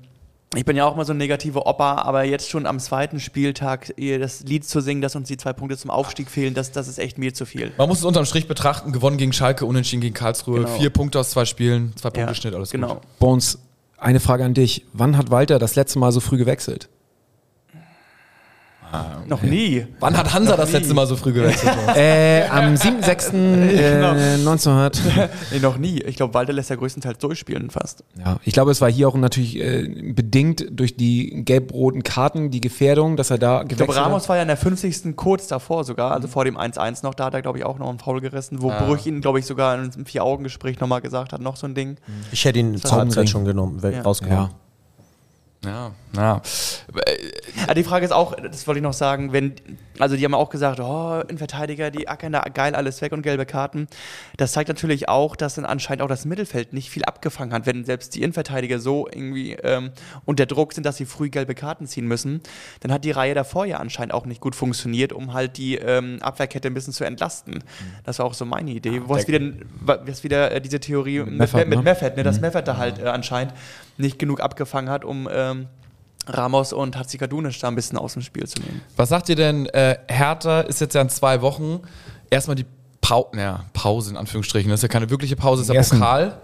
[0.55, 3.93] ich bin ja auch mal so ein negativer Opa, aber jetzt schon am zweiten Spieltag
[3.97, 6.87] ihr das Lied zu singen, dass uns die zwei Punkte zum Aufstieg fehlen, das, das
[6.87, 7.71] ist echt mir zu viel.
[7.77, 10.77] Man muss es unterm Strich betrachten, gewonnen gegen Schalke, unentschieden gegen Karlsruhe, Genau.
[10.77, 12.95] vier Punkte aus zwei Spielen, zwei Punkte Ja, Schnitt, alles genau.
[12.95, 13.03] gut.
[13.19, 13.59] Bones,
[13.97, 14.85] eine Frage an dich.
[14.93, 16.87] Wann hat Walter das letzte Mal so früh gewechselt?
[19.27, 19.85] Noch nie.
[19.99, 21.73] Wann hat Hansa das letzte Mal so früh gewechselt?
[21.95, 23.33] äh, am 7.6.
[23.77, 25.01] Äh, 1900.
[25.51, 26.01] Nee, noch nie.
[26.01, 28.03] Ich glaube, Walter lässt ja größtenteils durchspielen fast.
[28.17, 32.61] Ja, ich glaube, es war hier auch natürlich äh, bedingt durch die gelb-roten Karten, die
[32.61, 34.29] Gefährdung, dass er da Ich glaube, gewechselt Ramos hat.
[34.29, 35.15] war ja in der 50.
[35.15, 37.89] kurz davor sogar, also vor dem 1-1 noch, da hat er, glaube ich, auch noch
[37.89, 41.41] einen Foul gerissen, wo Brüch ihn, glaube ich, sogar in einem Vier-Augen-Gespräch nochmal gesagt hat,
[41.41, 41.97] noch so ein Ding.
[42.31, 42.97] Ich hätte ihn zur.
[42.97, 44.01] Halbzeit schon genommen, Ja.
[44.01, 44.49] rausgenommen.
[44.49, 44.51] Ja.
[45.65, 46.41] Ja, ja.
[47.67, 49.53] Ja, die Frage ist auch, das wollte ich noch sagen, wenn,
[49.99, 53.21] also die haben auch gesagt, oh, ein Verteidiger, die ackern da geil alles weg und
[53.21, 53.87] gelbe Karten.
[54.37, 57.85] Das zeigt natürlich auch, dass dann anscheinend auch das Mittelfeld nicht viel abgefangen hat, wenn
[57.85, 59.91] selbst die Innenverteidiger so irgendwie ähm,
[60.25, 62.41] unter Druck sind, dass sie früh gelbe Karten ziehen müssen,
[62.81, 66.17] dann hat die Reihe davor ja anscheinend auch nicht gut funktioniert, um halt die ähm,
[66.21, 67.63] Abwehrkette ein bisschen zu entlasten.
[68.03, 69.01] Das war auch so meine Idee.
[69.05, 69.39] Wo es wieder,
[69.81, 71.83] was wieder äh, diese Theorie mit, Meffert, mit ne?
[71.83, 73.53] Meffert, ne, dass Meffert da halt äh, anscheinend
[73.97, 75.67] nicht genug abgefangen hat, um ähm,
[76.27, 78.81] Ramos und Hatzikadunic da ein bisschen aus dem Spiel zu nehmen.
[78.95, 79.65] Was sagt ihr denn?
[79.67, 81.81] Äh, Hertha ist jetzt ja in zwei Wochen
[82.29, 82.65] erstmal die
[83.01, 84.69] Pau ja, Pause in Anführungsstrichen.
[84.69, 85.99] Das ist ja keine wirkliche Pause, das ist ja Essen.
[85.99, 86.41] Pokal.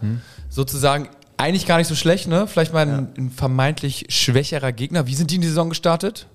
[0.50, 2.48] Sozusagen eigentlich gar nicht so schlecht, ne?
[2.48, 5.08] Vielleicht mal ein, ein vermeintlich schwächerer Gegner.
[5.08, 6.28] Wie sind die in die Saison gestartet?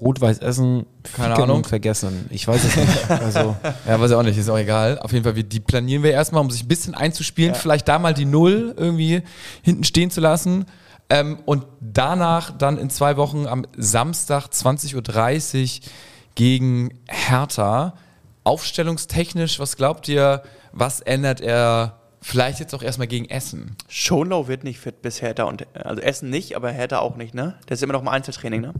[0.00, 1.64] Rot-Weiß Essen, Keine ficken Ahnung.
[1.64, 2.26] vergessen.
[2.30, 3.10] Ich weiß es nicht.
[3.10, 4.98] Also, Ja, weiß ich auch nicht, ist auch egal.
[5.00, 7.98] Auf jeden Fall, wir, die planieren wir erstmal, um sich ein bisschen einzuspielen, vielleicht da
[7.98, 9.22] mal die Null irgendwie
[9.62, 10.66] hinten stehen zu lassen.
[11.10, 15.90] Ähm, und danach dann in zwei Wochen am Samstag 20.30 Uhr
[16.34, 17.94] gegen Hertha.
[18.44, 20.42] Aufstellungstechnisch, was glaubt ihr,
[20.72, 23.76] was ändert er vielleicht jetzt auch erstmal gegen Essen?
[23.88, 27.54] Schonlau wird nicht fit bis Hertha und also Essen nicht, aber Hertha auch nicht, ne?
[27.66, 28.74] Das ist immer noch im Einzeltraining, ne?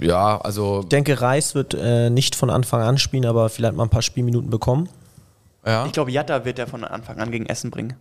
[0.00, 3.84] Ja, also, Ich denke, Reis wird äh, nicht von Anfang an spielen, aber vielleicht mal
[3.84, 4.88] ein paar Spielminuten bekommen.
[5.64, 5.86] ja.
[5.86, 7.94] Ich glaube, Jatta wird er von Anfang an gegen Essen bringen.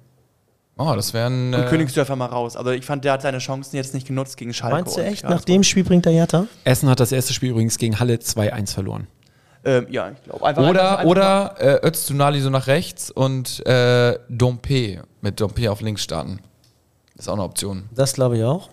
[0.78, 1.54] Oh, das wären.
[1.54, 2.56] Und Äh, Königsdörfer mal raus.
[2.56, 4.76] Also ich fand, der hat seine Chancen jetzt nicht genutzt gegen Schalke.
[4.76, 5.24] Meinst du echt?
[5.24, 6.48] Nach dem Spiel bringt der Jatta?
[6.64, 9.08] Essen hat das erste Spiel übrigens gegen Halle 2-1 verloren.
[9.66, 10.46] Ähm, ja, ich glaube.
[10.46, 15.72] Einfach, Oder, einfach, einfach oder äh, Öztunali so nach rechts und äh, Dompe mit Dompe
[15.72, 16.40] auf links starten.
[17.18, 17.84] Ist auch eine Option.
[17.94, 18.70] Das glaube ich auch.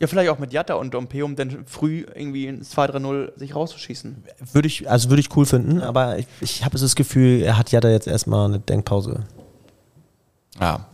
[0.00, 4.24] Ja, vielleicht auch mit Jatta und Dompe, um dann früh irgendwie ins 2-3-0 sich rauszuschießen.
[4.52, 7.56] Würde ich, also würde ich cool finden, aber ich, ich habe so das Gefühl, er
[7.56, 9.20] hat Jatta jetzt erstmal eine Denkpause.
[10.60, 10.86] Ja.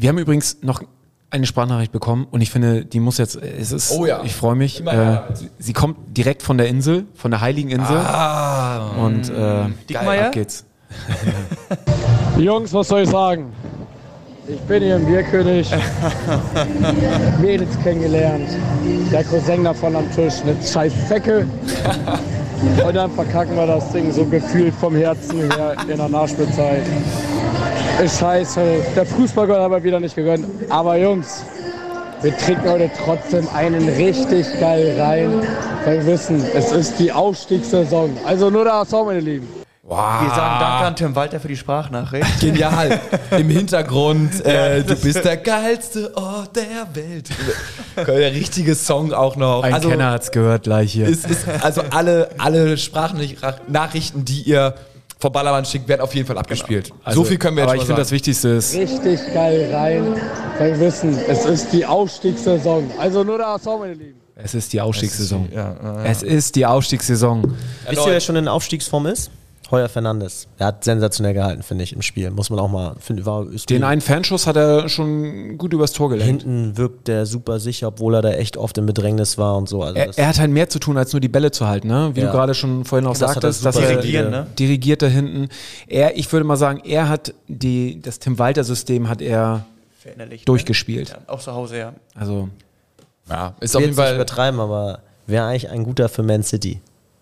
[0.00, 0.82] Wir haben übrigens noch
[1.28, 4.22] eine Sprachnachricht bekommen und ich finde, die muss jetzt, es ist, Oh ja.
[4.24, 4.80] ich freue mich.
[4.86, 7.98] Äh, sie, sie kommt direkt von der Insel, von der Heiligen Insel.
[7.98, 10.28] Ah, und äh, Dickmeier?
[10.28, 10.64] ab geht's.
[12.38, 13.52] Jungs, was soll ich sagen?
[14.48, 15.70] Ich bin hier im Bierkönig.
[17.42, 18.48] Mädels kennengelernt.
[19.12, 21.46] Der Cousin davon am Tisch, eine scheiß Zecke.
[22.86, 26.84] Und dann verkacken wir das Ding so gefühlt vom Herzen her in der Nachspielzeit.
[28.02, 28.60] Ist scheiße.
[28.96, 30.46] Der Fußballgott hat aber wieder nicht gegönnt.
[30.70, 31.44] Aber Jungs,
[32.22, 35.42] wir trinken heute trotzdem einen richtig geil rein.
[35.84, 38.16] Weil wir wissen, es ist die Aufstiegssaison.
[38.24, 39.48] Also nur der HSV, meine Lieben.
[39.90, 42.38] Wir sagen Danke an Tim Walter für die Sprachnachricht.
[42.38, 43.00] Genial.
[43.32, 47.28] Im Hintergrund, äh, du bist der geilste Ort der Welt.
[47.96, 49.64] Der richtige Song auch noch.
[49.64, 51.08] Ein also, Kenner hat's gehört gleich hier.
[51.08, 54.74] ist, ist, also alle, alle Sprachnachrichten, die ihr
[55.20, 56.92] vor Ballermann schickt, werden auf jeden Fall abgespielt.
[57.10, 58.10] so viel können wir jetzt Aber ich schon finde, mal das.
[58.10, 60.14] Wichtigste ist, richtig geil rein.
[60.58, 62.90] Wir wissen, es ist die Aufstiegssaison.
[62.98, 64.20] Also nur der HSV, meine Lieben.
[64.36, 65.48] es ist die Aufstiegssaison.
[65.54, 67.54] Ja, äh, Es ist die Aufstiegssaison.
[67.88, 69.30] Wisst ihr, wer schon in Aufstiegsform ist?
[69.70, 70.48] Heuer Fernandes.
[70.58, 72.30] Er hat sensationell gehalten, finde ich, im Spiel.
[72.30, 76.08] Muss man auch mal, war, ist Den einen Fanschuss hat er schon gut übers Tor
[76.10, 76.42] gelenkt.
[76.42, 79.82] Hinten wirkt der super sicher, obwohl er da echt oft im Bedrängnis war und so.
[79.82, 81.88] Also Er, das- er hat halt mehr zu tun, als nur die Bälle zu halten,
[81.88, 82.10] ne?
[82.14, 82.26] Wie Ja.
[82.26, 84.46] du gerade schon vorhin auch Das er sagtest, dass er Dirigieren, ne?
[84.58, 85.48] dirigiert da hinten.
[85.86, 89.64] Er, ich würde mal sagen, er hat die, das Tim Walter-System hat er
[89.98, 91.10] Verinnerlicht, durchgespielt.
[91.10, 91.18] Ne?
[91.28, 91.92] Ja, auch zu Hause, ja.
[92.14, 92.48] Also
[93.28, 94.14] ja, ist auf jeden Fall.
[94.16, 96.80] übertreiben, aber wäre eigentlich ein guter für Man City.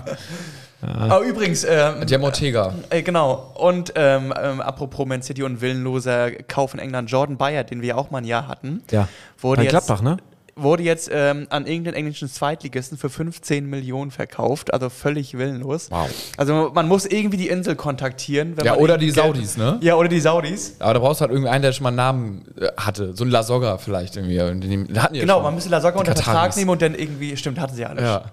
[0.81, 2.73] Aber übrigens, ähm, Die haben Ortega.
[2.91, 3.53] äh, genau.
[3.55, 7.89] Und ähm, ähm, apropos Man City und willenloser Kauf in England, Jordan Bayer, den wir
[7.89, 9.09] ja auch mal ein Jahr hatten, ja.
[9.39, 10.19] wurde Bei jetzt, Gladbach, ne?
[10.63, 15.91] Wurde jetzt ähm, an irgendeinen englischen Zweitligisten für 15 Millionen verkauft, also völlig willenlos.
[15.91, 16.09] Wow.
[16.37, 18.57] Also man muss irgendwie die Insel kontaktieren.
[18.57, 19.79] Wenn Ja, oder die Saudis, ne?
[19.81, 20.77] Ja, oder die Saudis.
[20.79, 23.17] Aber da brauchst du halt irgendwie einen, der schon mal einen Namen äh, hatte.
[23.17, 24.37] So ein La Soga vielleicht irgendwie.
[24.61, 25.43] Die, ja Genau, schon.
[25.45, 28.03] man müsste La Soga Die unter Vertrag nehmen und dann irgendwie, stimmt, hatten sie alles.
[28.05, 28.25] Ja.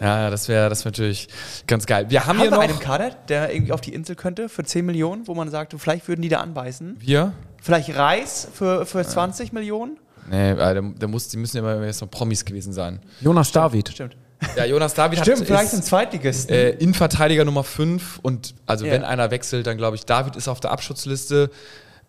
[0.00, 1.28] Ja, ja, das wäre das wär natürlich
[1.68, 2.06] ganz geil.
[2.08, 2.64] Wir haben, Haben hier wir noch.
[2.64, 6.08] einen Kader, der irgendwie auf die Insel könnte für 10 Millionen, wo man sagt, vielleicht
[6.08, 6.96] würden die da anbeißen?
[6.98, 7.32] wir?
[7.60, 9.96] Vielleicht Reis für, für 20 Millionen?
[10.28, 13.00] Nee, äh, der, der muss, die müssen ja mal jetzt noch Promis gewesen sein.
[13.20, 13.88] Jonas David.
[13.88, 14.16] Stimmt.
[14.56, 16.54] Ja, Jonas David Stimmt, hat, vielleicht ein ist, Zweitligisten.
[16.54, 18.92] äh, Innenverteidiger Nummer 5 und also Ja.
[18.92, 21.50] wenn einer wechselt, dann glaube ich, David ist auf der Abschutzliste.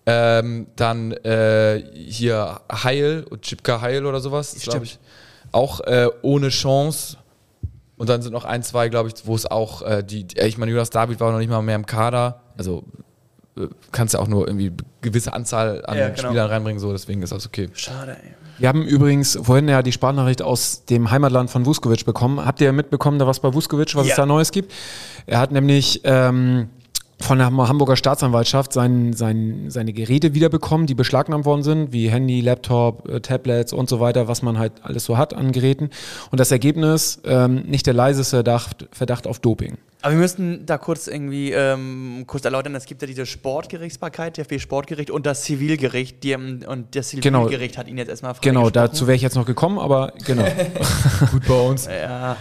[0.05, 4.99] Ähm, dann äh, hier Heil, Chipka Heil oder sowas, glaube ich,
[5.51, 7.17] auch äh, ohne Chance.
[7.95, 10.57] Und dann sind noch ein, zwei, glaube ich, wo es auch äh, die, die, ich
[10.57, 12.41] meine, Jonas David war noch nicht mal mehr im Kader.
[12.57, 13.03] Also äh,
[13.91, 16.29] kannst ja auch nur irgendwie gewisse Anzahl an Ja, genau.
[16.29, 17.69] Spielern reinbringen, so deswegen ist das okay.
[17.73, 18.31] Schade, ey.
[18.59, 22.45] Wir haben übrigens vorhin ja die Sprachnachricht aus dem Heimatland von Vuskovic bekommen.
[22.45, 24.11] Habt ihr mitbekommen, da was bei Vuskovic, was Ja.
[24.11, 24.71] es da Neues gibt?
[25.25, 26.69] Er hat nämlich ähm,
[27.23, 32.41] von der Hamburger Staatsanwaltschaft sein, sein, seine Geräte wiederbekommen, die beschlagnahmt worden sind, wie Handy,
[32.41, 35.89] Laptop, äh, Tablets und so weiter, was man halt alles so hat an Geräten.
[36.31, 39.77] Und das Ergebnis, ähm, nicht der leiseste Verdacht, Verdacht auf Doping.
[40.01, 44.59] Aber wir müssten da kurz irgendwie ähm, kurz erläutern, es gibt ja diese Sportgerichtsbarkeit, der
[44.59, 47.45] Sportgericht und das Zivilgericht, die, ähm, und das Genau.
[47.45, 50.43] Zivilgericht hat ihn jetzt erstmal Genau, dazu wäre ich jetzt noch gekommen, aber genau.
[51.31, 51.85] Gut bei uns.
[51.85, 52.35] Ja,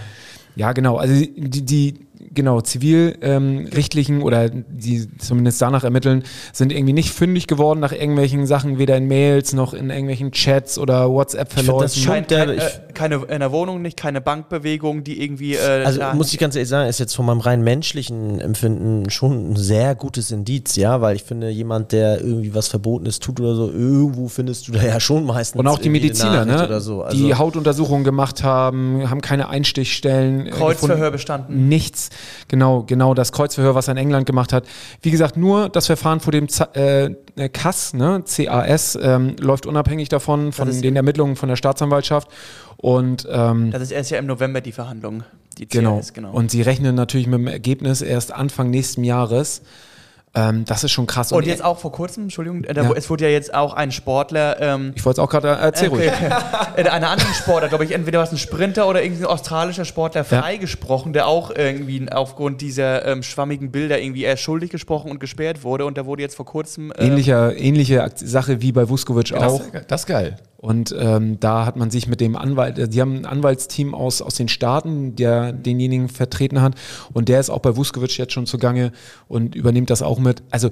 [0.56, 0.96] Ja, genau.
[0.96, 1.94] Also die, die
[2.34, 8.46] genau zivilrichtlichen ähm, oder die zumindest danach ermitteln, sind irgendwie nicht fündig geworden nach irgendwelchen
[8.46, 11.80] Sachen, weder in Mails noch in irgendwelchen Chats oder WhatsApp-Verläufen.
[11.82, 12.60] das schon- kein, äh,
[12.94, 15.54] keine in der Wohnung nicht, keine Bankbewegung, die irgendwie.
[15.54, 19.52] Äh, Also muss ich ganz ehrlich sagen, ist jetzt von meinem rein menschlichen Empfinden schon
[19.52, 23.54] ein sehr gutes Indiz, ja, weil ich finde, jemand, der irgendwie was Verbotenes tut oder
[23.54, 26.64] so, irgendwo findest du da ja schon meistens Und auch die Mediziner, ne?
[26.64, 27.02] Oder so.
[27.02, 30.46] Also, die Hautuntersuchungen gemacht haben, haben keine Einstichstellen.
[30.46, 31.12] äh, Kreuzverhör gefunden.
[31.12, 31.68] bestanden.
[31.68, 32.10] Nichts.
[32.48, 34.64] Genau, genau das Kreuzverhör, was er in England gemacht hat.
[35.00, 37.10] Wie gesagt, nur das Verfahren vor dem Z äh,
[37.52, 42.28] CAS, ne, CAS, ähm, läuft unabhängig davon, von den Ermittlungen von der Staatsanwaltschaft.
[42.76, 45.24] Und ähm, Das ist erst ja im November die Verhandlung.
[45.58, 46.00] Die Genau.
[46.00, 46.32] CS, genau.
[46.32, 49.62] Und sie rechnen natürlich mit dem Ergebnis erst Anfang nächsten Jahres.
[50.34, 51.30] Ähm, das ist schon krass.
[51.30, 52.92] Und jetzt auch vor kurzem, Entschuldigung, äh, da, Ja.
[52.96, 55.92] es wurde ja jetzt auch ein Sportler, ähm, ich wollte es auch gerade erzählen.
[55.92, 56.10] okay,
[56.78, 59.84] in einer anderen Sportler, glaube ich, entweder war es ein Sprinter oder irgendwie ein australischer
[59.84, 60.40] Sportler Ja.
[60.40, 65.64] freigesprochen, der auch irgendwie aufgrund dieser ähm, schwammigen Bilder irgendwie erst schuldig gesprochen und gesperrt
[65.64, 65.84] wurde.
[65.84, 66.92] Und da wurde jetzt vor kurzem.
[66.96, 69.60] Ähm, Ähnlicher, ähnliche Sache wie bei Vuskovic auch.
[69.72, 70.38] Das, das ist geil.
[70.62, 74.22] Und ähm, da hat man sich mit dem Anwalt, äh, die haben ein Anwaltsteam aus,
[74.22, 76.76] aus den Staaten, der denjenigen vertreten hat.
[77.12, 78.92] Und der ist auch bei Vuskovic jetzt schon zugange
[79.26, 80.44] und übernimmt das auch mit.
[80.52, 80.70] Also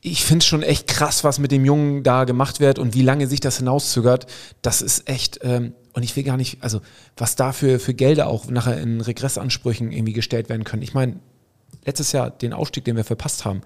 [0.00, 3.02] ich finde es schon echt krass, was mit dem Jungen da gemacht wird und wie
[3.02, 4.26] lange sich das hinauszögert.
[4.62, 6.80] Das ist echt, ähm, und ich will gar nicht, also
[7.14, 10.82] was da für, für Gelder auch nachher in Regressansprüchen irgendwie gestellt werden können.
[10.82, 11.20] Ich meine,
[11.84, 13.60] letztes Jahr den Aufstieg, den wir verpasst haben,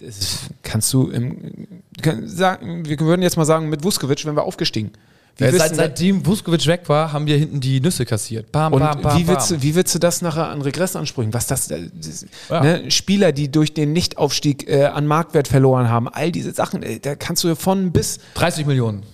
[0.00, 1.66] ist, kannst du im,
[2.02, 4.92] kann, sagen, wir würden jetzt mal sagen, mit Vuskovic, wenn wir aufgestiegen.
[5.38, 8.50] Wie seit, seitdem Vuskovic weg war, haben wir hinten die Nüsse kassiert.
[8.50, 9.58] Bam, und bam, bam, wie, willst bam.
[9.58, 11.32] du, wie willst du das nachher an Regressansprüchen?
[11.32, 12.60] Was das, äh, das Ja.
[12.60, 16.98] ne, Spieler, die durch den Nichtaufstieg äh, an Marktwert verloren haben, all diese Sachen, äh,
[16.98, 19.04] da kannst du von bis 30 Millionen.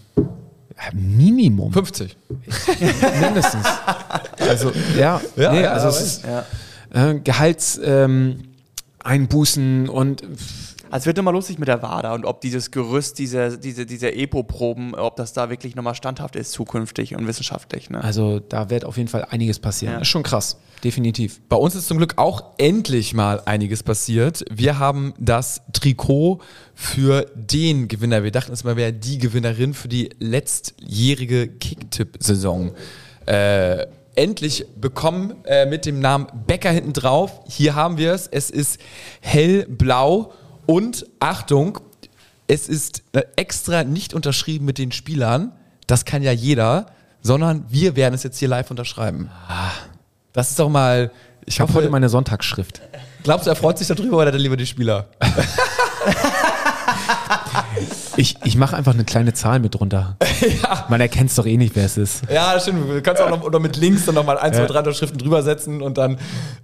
[0.92, 2.16] Minimum 50.
[3.20, 3.66] mindestens.
[4.38, 8.53] also ja, Ja, nee, ja, also es ist äh, Gehalts ähm,
[9.04, 10.22] Einbußen und
[10.90, 14.14] Also es wird nochmal lustig mit der WADA und ob dieses Gerüst, dieser, diese, diese
[14.14, 17.90] EPO-Proben, ob das da wirklich nochmal standhaft ist zukünftig und wissenschaftlich.
[17.90, 18.02] Ne?
[18.02, 19.94] also da wird auf jeden Fall einiges passieren.
[19.94, 20.00] Ja.
[20.00, 21.40] Ist schon krass, definitiv.
[21.48, 24.44] Bei uns ist zum Glück auch endlich mal einiges passiert.
[24.50, 26.40] Wir haben das Trikot
[26.74, 28.22] für den Gewinner.
[28.22, 32.72] Wir dachten, es mal wäre die Gewinnerin für die letztjährige Kicktipp-Saison.
[33.26, 33.86] Äh,
[34.16, 37.40] endlich bekommen äh, mit dem Namen Becker hinten drauf.
[37.48, 38.26] Hier haben wir es.
[38.26, 38.78] Es ist
[39.20, 40.32] hellblau
[40.66, 41.78] und Achtung,
[42.46, 45.52] es ist äh, extra nicht unterschrieben mit den Spielern.
[45.86, 46.86] Das kann ja jeder,
[47.20, 49.30] sondern wir werden es jetzt hier live unterschreiben.
[50.32, 51.10] Das ist doch mal.
[51.46, 52.80] Ich habe heute meine Sonntagsschrift.
[53.22, 55.08] glaubst du, er freut sich darüber oder hat er lieber die Spieler?
[58.16, 60.16] Ich, ich mache einfach eine kleine Zahl mit drunter.
[60.88, 62.22] Man erkennt es doch eh nicht, wer es ist.
[62.32, 62.88] Ja, das stimmt.
[62.88, 64.66] Du kannst auch noch oder mit Links dann nochmal ein, zwei, Ja.
[64.68, 66.18] drei Unterschriften drüber setzen und dann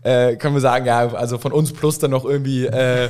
[0.04, 3.08] äh, können wir sagen, ja, also von uns plus dann noch irgendwie äh,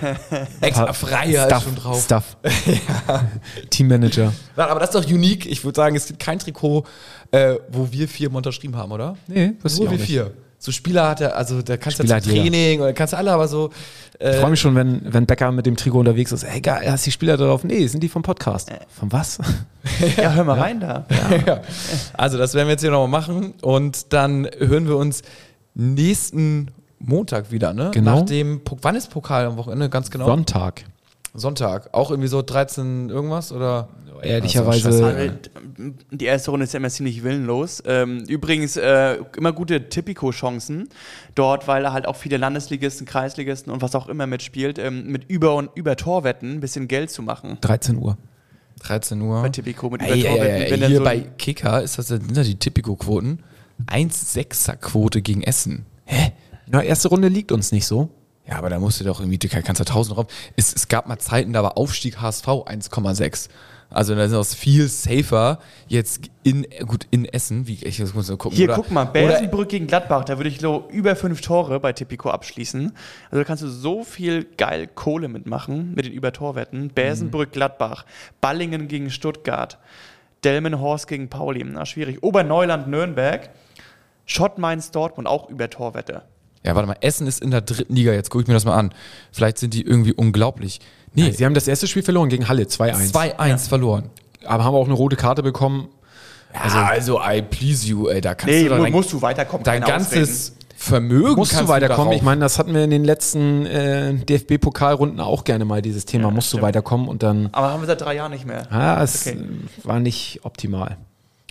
[0.63, 2.03] extra freie ist schon drauf.
[2.03, 2.39] Stuff.
[3.71, 4.33] Teammanager.
[4.57, 5.45] Nein, Aber das ist doch unique.
[5.45, 6.85] Ich würde sagen, es gibt kein Trikot,
[7.33, 9.17] äh, wo wir vier mal unterschrieben haben, oder?
[9.27, 10.07] Nee, wüsste ich Nur wir nicht.
[10.07, 10.31] vier.
[10.63, 12.43] So Spieler hat er, also da kannst du Spieler ja zum jeder.
[12.45, 13.71] Training oder kannst du alle, aber so.
[14.19, 16.45] Äh, Ich freue mich schon, wenn, wenn Becker mit dem Trikot unterwegs ist.
[16.45, 17.65] Ey, geil, hast die Spieler drauf?
[17.65, 18.71] Nee, sind die vom Podcast.
[18.89, 19.39] Von was?
[20.19, 21.07] Ja, hör mal rein da.
[21.47, 21.63] ja.
[22.13, 25.23] Also, das werden wir jetzt hier nochmal machen und dann hören wir uns
[25.75, 27.91] nächsten Montag wieder, ne?
[27.95, 28.19] Genau.
[28.21, 29.89] Nach dem, wann ist Pokal am Wochenende?
[29.89, 30.27] Ganz genau.
[30.27, 30.85] Sonntag.
[31.33, 31.89] Sonntag.
[31.93, 33.89] Auch irgendwie so 13 irgendwas oder?
[34.23, 35.05] Ehrlicherweise.
[35.05, 35.33] Also,
[36.11, 37.83] die erste Runde ist ja immer ziemlich willenlos.
[37.87, 40.89] Ähm, übrigens äh, immer gute Tipico-Chancen
[41.35, 45.31] dort, weil da halt auch viele Landesligisten, Kreisligisten und was auch immer mitspielt, ähm, mit
[45.31, 47.59] Über- und Über-Torwetten ein bisschen Geld zu machen.
[47.61, 48.16] 13 Uhr.
[48.81, 49.43] 13 Uhr.
[49.43, 52.57] Bei Tipico mit Ey, ey, ey, hier so bei Kicker ist das sind da die
[52.57, 53.43] Tipico-Quoten.
[53.87, 55.87] 1,6er-Quote gegen Essen.
[56.05, 56.33] Hä?
[56.66, 58.11] Na, erste Runde liegt uns nicht so.
[58.49, 60.27] Ja, aber da musst du doch irgendwie, du kannst da 1000 drauf.
[60.57, 63.49] Es, es gab mal Zeiten, da war Aufstieg HSV 1,6.
[63.91, 68.28] Also da ist es viel safer jetzt in, gut, in Essen, wie ich das muss
[68.28, 68.57] mal gucken.
[68.57, 71.80] Hier, oder, guck mal, oder, Bersenbrück gegen Gladbach, da würde ich so über fünf Tore
[71.80, 72.93] bei Tipico abschließen.
[73.30, 76.91] Also da kannst du so viel geil Kohle mitmachen mit den Übertorwetten.
[76.91, 78.07] Bersenbrück, Gladbach,
[78.41, 79.78] Ballingen gegen Stuttgart,
[80.45, 82.22] Delmenhorst gegen Pauli, na schwierig.
[82.22, 83.51] Oberneuland, Nürnberg,
[84.24, 86.22] Schott Mainz, Dortmund, auch Übertorwette.
[86.65, 88.77] Ja, warte mal, Essen ist in der dritten Liga, jetzt gucke ich mir das mal
[88.77, 88.93] an.
[89.33, 90.81] Vielleicht sind die irgendwie unglaublich.
[91.15, 93.13] Nee, Sie haben das erste Spiel verloren gegen Halle, 2-1.
[93.13, 94.11] 2-1 verloren.
[94.45, 95.89] Aber haben auch eine rote Karte bekommen.
[96.53, 99.65] Also, also, I please you, ey, da kannst Nee, du dein, musst du weiterkommen.
[99.65, 102.07] dein ganzes Vermögen Musst du weiterkommen?
[102.07, 106.07] darauf- Ich meine, das hatten wir in den letzten äh, DFB-Pokalrunden auch gerne mal, dieses
[106.07, 106.31] Thema.
[106.31, 107.51] musst du weiterkommen und dann.
[107.53, 108.67] Aber haben wir seit drei Jahren nicht mehr.
[108.73, 109.39] Ah, es Okay.
[109.85, 110.97] war nicht optimal.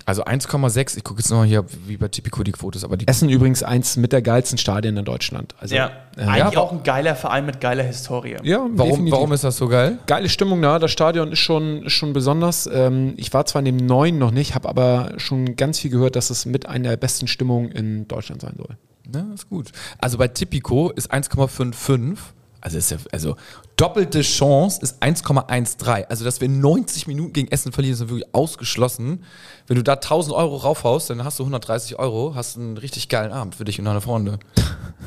[0.10, 3.08] Also 1,6, ich gucke jetzt nochmal hier, wie bei Tipico die Quote ist, aber die
[3.08, 5.54] Essen übrigens eins mit der geilsten Stadien in Deutschland.
[5.60, 8.38] Also, Ja, äh, eigentlich ja, auch ein geiler Verein mit geiler Historie.
[8.42, 9.12] ja warum, definitiv.
[9.12, 10.00] warum ist das so geil?
[10.08, 12.68] Geile Stimmung da, das Stadion ist schon, ist schon besonders.
[12.74, 16.16] Ähm, ich war zwar in dem neuen noch nicht, habe aber schon ganz viel gehört,
[16.16, 18.78] dass es mit einer der besten Stimmungen in Deutschland sein soll.
[19.14, 19.72] Ne, ist gut.
[20.00, 22.18] Also bei Tipico ist 1,55.
[22.62, 23.36] Also ist ja, also
[23.78, 26.06] doppelte Chance ist 1,13.
[26.10, 29.24] Also dass wir 90 Minuten gegen Essen verlieren, ist wirklich ausgeschlossen.
[29.68, 33.32] Wenn du da 1000 Euro raufhaust, dann hast du 130 Euro, hast einen richtig geilen
[33.32, 34.40] Abend für dich und deine Freunde.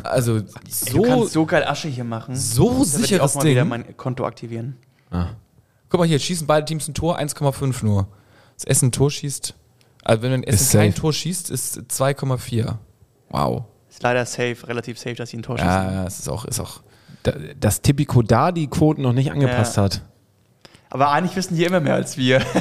[0.03, 2.35] Also Du so, kannst so geil Asche hier machen.
[2.37, 3.69] so Da werd ich sicheres auch mal wieder Ding.
[3.69, 4.77] mein Konto aktivieren.
[5.91, 8.09] Guck mal hier, schießen beide Teams ein Tor, 1,5 nur.
[8.57, 9.55] Das Essen ein Tor schießt,
[10.05, 11.01] also wenn ein Essen Ist kein safe.
[11.01, 12.77] Tor schießt, ist 2,4.
[13.29, 13.65] Wow.
[13.91, 15.71] Ist leider safe, relativ safe, dass sie ein Tor schießen.
[15.71, 16.81] Ja, ja, es ist auch, ist auch.
[17.23, 19.85] Da, dass Tipico da die Quoten noch nicht angepasst Ja.
[19.85, 20.03] hat.
[20.91, 22.43] Aber eigentlich wissen die immer mehr als wir.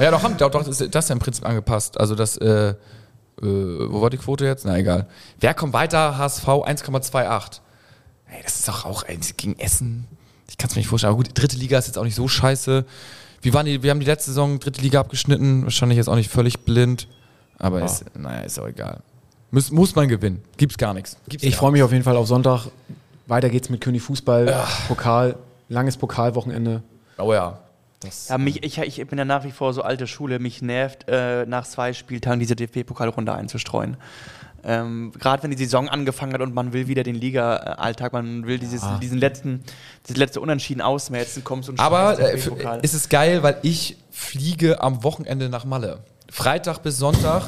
[0.00, 1.98] Ja, doch, haben, doch, doch, das ist ja im Prinzip angepasst.
[1.98, 2.74] Also das, äh, äh,
[3.40, 4.64] wo war die Quote jetzt?
[4.64, 5.06] Na egal.
[5.40, 6.18] Wer kommt weiter?
[6.18, 7.60] HSV 1,28.
[8.30, 10.06] Ey, das ist doch auch ey, gegen Essen.
[10.50, 11.12] Ich kann es mir nicht vorstellen.
[11.14, 12.84] Aber gut, dritte Liga ist jetzt auch nicht so scheiße.
[13.40, 15.62] Wie waren die, wir haben die letzte Saison dritte Liga abgeschnitten.
[15.64, 17.08] Wahrscheinlich jetzt auch nicht völlig blind.
[17.58, 19.00] Aber ist, naja, ist auch egal.
[19.50, 20.42] Muss, muss man gewinnen.
[20.56, 21.16] Gibt's gar nichts.
[21.28, 22.66] Gibt's Ich freue mich auf jeden Fall auf Sonntag.
[23.26, 25.36] Weiter geht's mit König Fußball, Pokal,
[25.68, 26.82] langes Pokalwochenende.
[27.18, 27.58] Oh ja.
[28.28, 30.38] Ja, mich, ich, ich bin ja nach wie vor so alte Schule.
[30.38, 33.96] Mich nervt, äh, nach zwei Spieltagen diese DFB-Pokalrunde einzustreuen.
[34.64, 38.58] Ähm, Gerade wenn die Saison angefangen hat und man will wieder den Liga-Alltag, man will
[38.58, 39.62] dieses, diesen letzten,
[40.04, 42.36] dieses letzte Unentschieden ausmerzen, kommst und Aber äh,
[42.82, 46.00] ist es geil, weil ich fliege am Wochenende nach Malle.
[46.30, 47.44] Freitag bis Sonntag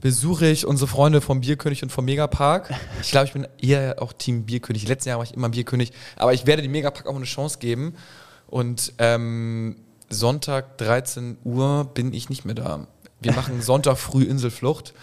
[0.00, 2.72] besuche ich unsere Freunde vom Bierkönig und vom Megapark.
[3.02, 4.88] Ich glaube, ich bin eher auch Team Bierkönig.
[4.88, 5.92] Letztes Jahr war ich immer Bierkönig.
[6.16, 7.94] Aber ich werde dem Megapark auch eine Chance geben.
[8.46, 9.76] Und ähm,
[10.08, 12.86] Sonntag 13 Uhr bin ich nicht mehr da.
[13.20, 14.94] Wir machen Sonntag früh Inselflucht.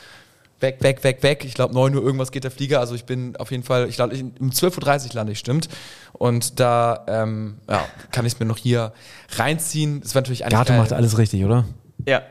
[0.60, 1.44] Weg, weg, weg, weg.
[1.44, 2.80] Ich glaube, 9 Uhr irgendwas geht der Flieger.
[2.80, 5.70] Also ich bin auf jeden Fall, ich glaube, um 12.30 Uhr lande ich, stimmt.
[6.14, 8.94] Und da ähm, ja, kann ich es mir noch hier
[9.36, 10.02] reinziehen.
[10.02, 10.80] Das war natürlich eigentlich Gato geil.
[10.80, 11.66] macht alles richtig, oder?
[12.06, 12.22] ja.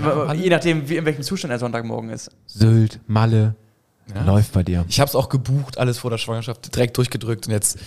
[0.00, 0.34] Malle.
[0.36, 2.30] Je nachdem, wie, in welchem Zustand er Sonntagmorgen ist.
[2.46, 3.54] Sylt, Malle,
[4.24, 4.84] läuft bei dir.
[4.88, 7.78] Ich habe es auch gebucht, alles vor der Schwangerschaft, direkt durchgedrückt und jetzt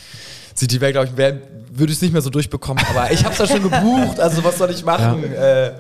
[0.56, 3.34] sieht die Welt, glaube ich, würde ich es nicht mehr so durchbekommen, aber ich habe
[3.34, 5.24] es ja schon gebucht, also was soll ich machen?
[5.34, 5.74] Äh,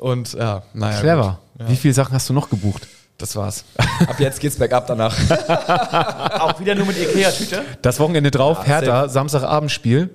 [0.00, 1.00] und ja, naja.
[1.00, 1.40] Clever.
[1.58, 1.68] gut.
[1.68, 2.86] Wie viele Sachen hast du noch gebucht?
[3.18, 3.64] Das war's.
[4.06, 5.16] Ab jetzt geht's bergab danach.
[6.40, 7.62] Auch wieder nur mit Ikea-Tüte.
[7.80, 10.10] Das Wochenende drauf, Ja, Hertha, Samstagabendspiel.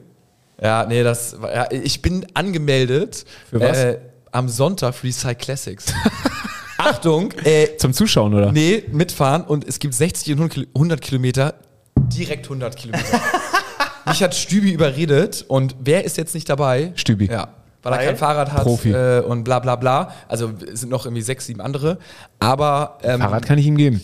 [0.62, 3.78] Ja, nee, das war- ja, ich bin angemeldet Für was?
[3.78, 4.00] Äh,
[4.32, 5.86] am Sonntag für die Cycle Classics.
[6.78, 8.52] Achtung, äh, Zum Zuschauen, oder?
[8.52, 11.56] nee, mitfahren und es gibt 60 und 100 Kil- 100 Kilometer,
[11.98, 13.20] direkt 100 Kilometer.
[14.06, 16.94] Mich hat Stübi überredet und wer ist jetzt nicht dabei?
[16.96, 17.26] Stübi.
[17.28, 17.50] Ja.
[17.84, 18.92] Weil, er kein Fahrrad hat Profi.
[18.92, 20.14] Äh, und bla bla bla.
[20.28, 21.98] Also es sind noch irgendwie sechs, sieben andere.
[22.40, 24.02] Aber ähm, Fahrrad kann ich ihm geben.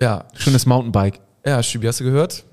[0.00, 1.20] ja, Schönes Mountainbike.
[1.46, 2.44] Ja, Stübi, hast du gehört?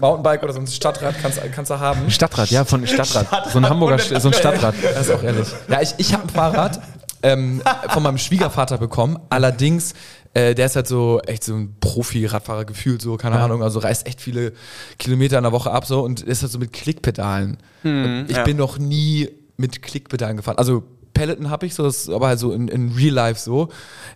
[0.00, 2.10] Mountainbike oder so ein Stadtrad kannst, kannst du haben.
[2.10, 3.50] Stadtrad, ja, von Stadtrad.
[3.50, 4.74] So ein Hamburger, St- so ein Stadtrad.
[4.82, 5.48] Das ist auch ehrlich.
[5.68, 6.80] Ja, ich, ich habe ein Fahrrad
[7.22, 9.18] ähm, von meinem Schwiegervater bekommen.
[9.30, 9.94] Allerdings,
[10.34, 14.06] äh, der ist halt so echt so ein Profi-Radfahrer gefühlt, so, keine Ahnung, also reist
[14.06, 14.52] echt viele
[14.98, 17.58] Kilometer in der Woche ab so und ist halt so mit Klickpedalen.
[17.84, 18.44] und ich ja.
[18.44, 20.56] bin noch nie mit Klickpedalen gefahren.
[20.58, 23.68] Also Peloton habe ich so, das ist aber halt so in, in Real Life so.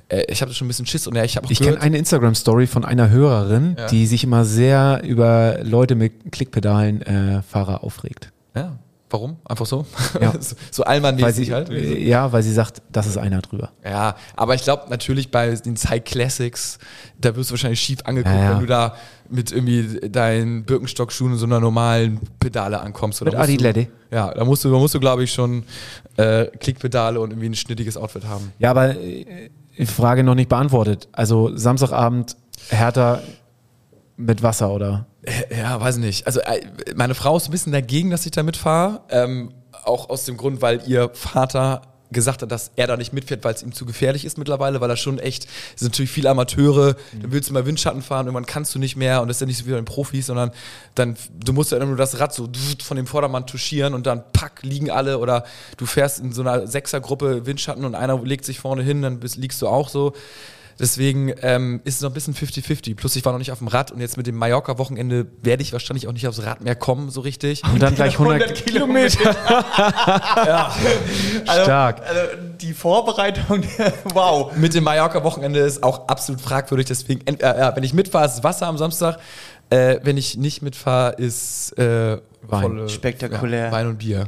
[0.08, 1.98] Äh, ich habe schon ein bisschen Schiss und ja, ich habe auch Ich kenne eine
[1.98, 3.86] Instagram-Story von einer Hörerin, Ja.
[3.88, 8.30] die sich immer sehr über Leute mit Klickpedalen äh, Fahrer aufregt.
[8.54, 8.78] ja,
[9.10, 9.36] warum?
[9.44, 9.86] Einfach so?
[10.20, 10.32] Ja.
[10.70, 11.70] so, allmannmäßig halt.
[11.70, 13.70] ja, weil sie sagt, das ist einer drüber.
[13.84, 16.78] Ja, aber ich glaube natürlich bei den Cycle Classics,
[17.20, 18.50] da wirst du wahrscheinlich schief angeguckt, Ja, ja.
[18.52, 18.94] wenn du da
[19.28, 23.22] mit irgendwie deinen Birkenstockschuhen und so einer normalen Pedale ankommst.
[23.22, 23.88] Oder Mit Adilette.
[24.10, 25.64] Ja, da musst du, da musst du glaube ich, schon
[26.16, 28.52] äh, Klickpedale und irgendwie ein schnittiges Outfit haben.
[28.58, 31.08] Ja, aber äh, die Frage noch nicht beantwortet.
[31.12, 32.36] Also Samstagabend
[32.68, 33.20] Hertha
[34.16, 35.06] mit Wasser, oder?
[35.56, 36.26] Ja, weiß nicht.
[36.26, 36.60] Also äh,
[36.94, 39.00] meine Frau ist ein bisschen dagegen, dass ich da mitfahre.
[39.10, 39.52] Ähm,
[39.84, 41.82] auch aus dem Grund, weil ihr Vater
[42.14, 44.88] gesagt hat, dass er da nicht mitfährt, weil es ihm zu gefährlich ist mittlerweile, weil
[44.88, 45.44] er schon echt,
[45.74, 48.96] es sind natürlich viele Amateure, dann willst du mal Windschatten fahren, irgendwann kannst du nicht
[48.96, 50.52] mehr und das ist ja nicht so wie bei den Profis, sondern
[50.94, 52.48] dann, du musst ja immer nur das Rad so
[52.82, 55.44] von dem Vordermann touchieren und dann pack, liegen alle oder
[55.76, 59.36] du fährst in so einer Sechsergruppe Windschatten und einer legt sich vorne hin, dann bist,
[59.36, 60.14] liegst du auch so.
[60.78, 62.96] Deswegen ähm, ist es noch ein bisschen 50-50.
[62.96, 65.72] Plus ich war noch nicht auf dem Rad und jetzt mit dem Mallorca-Wochenende werde ich
[65.72, 67.62] wahrscheinlich auch nicht aufs Rad mehr kommen, so richtig.
[67.64, 69.32] Und dann gleich 100, Kilometer.
[71.44, 72.02] Stark.
[72.02, 72.20] Also
[72.60, 73.62] die Vorbereitung,
[74.14, 74.54] wow.
[74.56, 76.86] Mit dem Mallorca-Wochenende ist auch absolut fragwürdig.
[76.86, 79.18] Deswegen, äh, ja, wenn ich mitfahre, ist Wasser am Samstag.
[79.70, 82.88] Äh, wenn ich nicht mitfahre, ist äh, Wein.
[82.88, 83.66] Spektakulär.
[83.66, 84.26] Ja, Wein und Bier.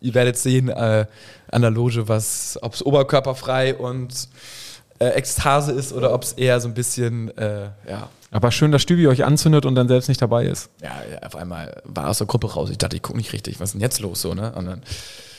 [0.00, 1.06] Ihr werdet sehen äh,
[1.50, 4.28] an der Loge, was, ob es oberkörperfrei und
[4.98, 8.82] äh, Ekstase ist oder ob es eher so ein bisschen, äh, ja, Aber schön, dass
[8.82, 10.70] Stübi euch anzündet und dann selbst nicht dabei ist.
[10.82, 10.92] ja,
[11.26, 12.70] auf einmal war aus der Gruppe raus.
[12.70, 14.52] Ich dachte, ich gucke nicht richtig, was ist denn jetzt los so, ne?
[14.54, 14.82] Und dann,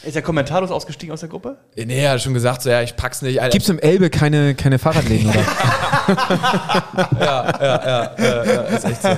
[0.03, 1.57] Ist er kommentarlos ausgestiegen aus der Gruppe?
[1.75, 3.41] nee, er hat schon gesagt, so, ja, ich pack's nicht.
[3.41, 3.51] Alter.
[3.51, 5.39] Gibt es im Elbe keine, keine Fahrradläden, oder?
[8.75, 9.09] ist echt so.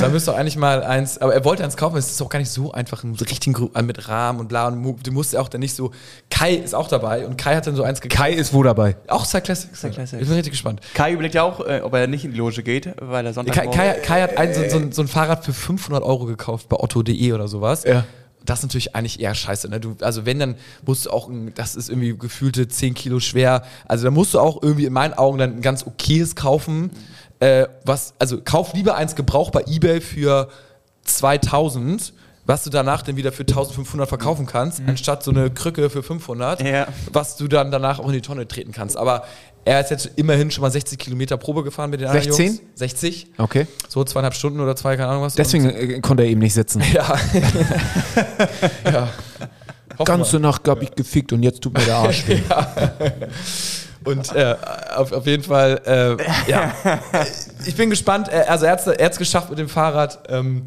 [0.00, 2.38] Da müsst ihr eigentlich mal eins, aber er wollte eins kaufen, es ist auch gar
[2.38, 5.40] nicht so einfach, einen richtigen Gru- äh, mit Rahmen und bla und du musst ja
[5.40, 5.90] auch dann nicht so,
[6.30, 8.18] Kai ist auch dabei und Kai hat dann so eins gekauft.
[8.20, 8.96] Kai ist wo dabei?
[9.08, 9.24] Auch.
[9.24, 9.82] Star Classics.
[9.82, 10.80] Ich bin richtig gespannt.
[10.94, 13.54] Kai überlegt ja auch, äh, ob er nicht in die Loge geht, weil er Sonntag
[13.54, 16.68] Kai, Kai, Kai hat ein, so, so, ein- so ein Fahrrad für 500 Euro gekauft
[16.68, 17.84] bei otto.de oder sowas.
[17.84, 18.04] Ja.
[18.46, 19.68] Das ist natürlich eigentlich eher scheiße.
[19.68, 19.80] Ne?
[19.80, 20.54] Du, also wenn, dann
[20.86, 23.62] musst du auch, das ist irgendwie gefühlte 10 Kilo schwer.
[23.86, 26.90] Also da musst du auch irgendwie in meinen Augen dann ein ganz okayes kaufen.
[27.40, 30.48] Äh, was, also kauf lieber eins gebraucht bei Ebay für
[31.04, 32.12] 2000,
[32.46, 36.62] was du danach dann wieder für 1500 verkaufen kannst, anstatt so eine Krücke für 500,
[36.62, 36.86] Ja.
[37.12, 38.96] was du dann danach auch in die Tonne treten kannst.
[38.96, 39.24] Aber
[39.66, 42.46] er ist jetzt immerhin schon mal 60 Kilometer Probe gefahren mit den anderen 16?
[42.46, 42.60] Jungs.
[42.76, 43.26] 60?
[43.36, 43.66] Okay.
[43.88, 45.34] So zweieinhalb Stunden oder zwei, keine Ahnung was.
[45.34, 46.82] Deswegen äh, konnte er eben nicht sitzen.
[46.82, 47.18] Und, ja.
[48.92, 49.08] ja.
[50.04, 52.40] Ganze Nacht gab ich gefickt und jetzt tut mir der Arsch weh.
[54.04, 54.54] Und äh,
[54.94, 56.72] auf, auf jeden Fall, äh, ja.
[57.66, 58.28] Ich bin gespannt.
[58.28, 60.20] Äh, Also er hat es geschafft mit dem Fahrrad.
[60.28, 60.62] Ähm,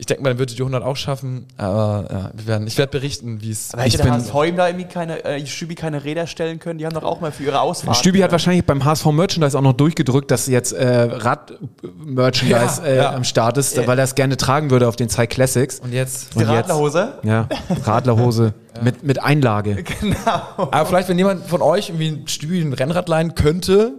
[0.00, 1.46] ich denke mal, er wird die 100 auch schaffen.
[1.56, 3.72] Aber ja, wir werden, ich werde berichten, wie es.
[3.72, 6.60] Aber hätte Ich der bin- HSV ihm da irgendwie keine, äh, Stübi keine Räder stellen
[6.60, 6.78] können?
[6.78, 7.96] Die haben doch auch mal für ihre Ausfahrt.
[7.96, 12.86] Stübi hat äh, wahrscheinlich beim HSV Merchandise auch noch durchgedrückt, dass jetzt äh, Rad-Merchandise Ja,
[12.86, 13.12] äh, ja.
[13.14, 15.80] am Start ist, weil er es gerne tragen würde auf den Zeit Classics.
[15.80, 16.34] Und jetzt.
[16.34, 17.14] die und jetzt- Radlerhose.
[17.24, 17.48] Ja,
[17.84, 19.82] Radlerhose mit, mit Einlage.
[20.56, 23.94] Aber vielleicht, wenn jemand von euch irgendwie ein Stübi ein Rennrad leihen könnte,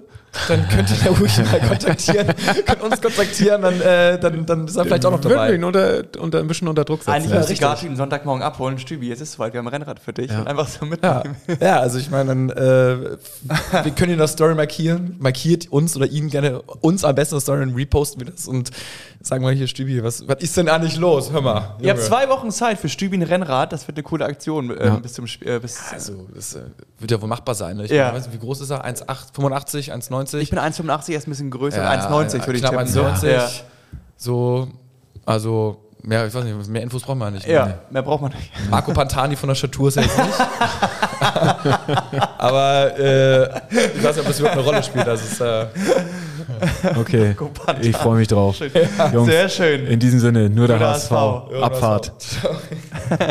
[0.48, 2.28] dann könnt ihr ruhig mal kontaktieren,
[2.66, 5.56] könnt uns kontaktieren, dann, äh, dann, dann ist er vielleicht auch noch Würden wir dabei.
[5.56, 7.12] ihn unter, unter, ein bisschen unter Druck setzen.
[7.12, 7.68] Eigentlich Ja, müsste richtig.
[7.68, 8.78] Gati ihn Sonntagmorgen abholen.
[8.80, 10.32] Stübi, jetzt ist es soweit, wir haben ein Rennrad für dich.
[10.32, 10.40] Ja.
[10.42, 11.36] Und einfach so Ja, mitnehmen.
[11.60, 13.18] ja, also ich meine, dann, äh,
[13.84, 15.16] wir können in der Story markieren.
[15.20, 18.48] Markiert uns oder ihn gerne uns am besten in der Story und reposten wir das
[18.48, 18.70] und
[19.22, 21.32] sagen mal hier, Stübi, was, was ist denn eigentlich los?
[21.32, 21.76] Hör mal.
[21.82, 22.00] Ihr habt Junge.
[22.02, 23.74] zwei Wochen Zeit für Stübi ein Rennrad.
[23.74, 24.96] Das wird eine coole Aktion äh, Ja.
[24.96, 25.48] bis zum Spiel.
[25.50, 25.60] Äh,
[25.94, 26.62] Also, das äh,
[27.00, 27.78] wird ja wohl machbar sein.
[27.78, 27.86] Ne?
[27.86, 28.14] Ich Ja.
[28.14, 28.86] weiß nicht, wie groß ist er?
[28.86, 30.38] 1,8, 85, 1,90?
[30.40, 31.82] ich bin 1,85, er ist ein bisschen größer.
[31.84, 33.06] Ja, 1,90 würde ich knapp tippen.
[33.06, 33.28] 1,90.
[33.32, 33.48] Ja.
[34.18, 34.68] So,
[35.26, 37.48] also, mehr, ich weiß nicht, mehr Infos brauchen wir nicht.
[37.48, 37.74] Ja, Nee.
[37.92, 38.52] mehr braucht man nicht.
[38.70, 40.40] Marco Pantani von der Statur ist er jetzt nicht.
[42.38, 45.08] Aber äh, ich weiß nicht, ob das überhaupt eine Rolle spielt.
[45.08, 45.66] Das ist, äh,
[46.98, 47.36] Okay,
[47.82, 48.58] ich freue mich drauf.
[49.14, 49.86] Jungs, Sehr schön.
[49.88, 51.12] in diesem Sinne, nur der der HSV.
[51.12, 51.62] HSV.
[51.64, 52.12] Abfahrt.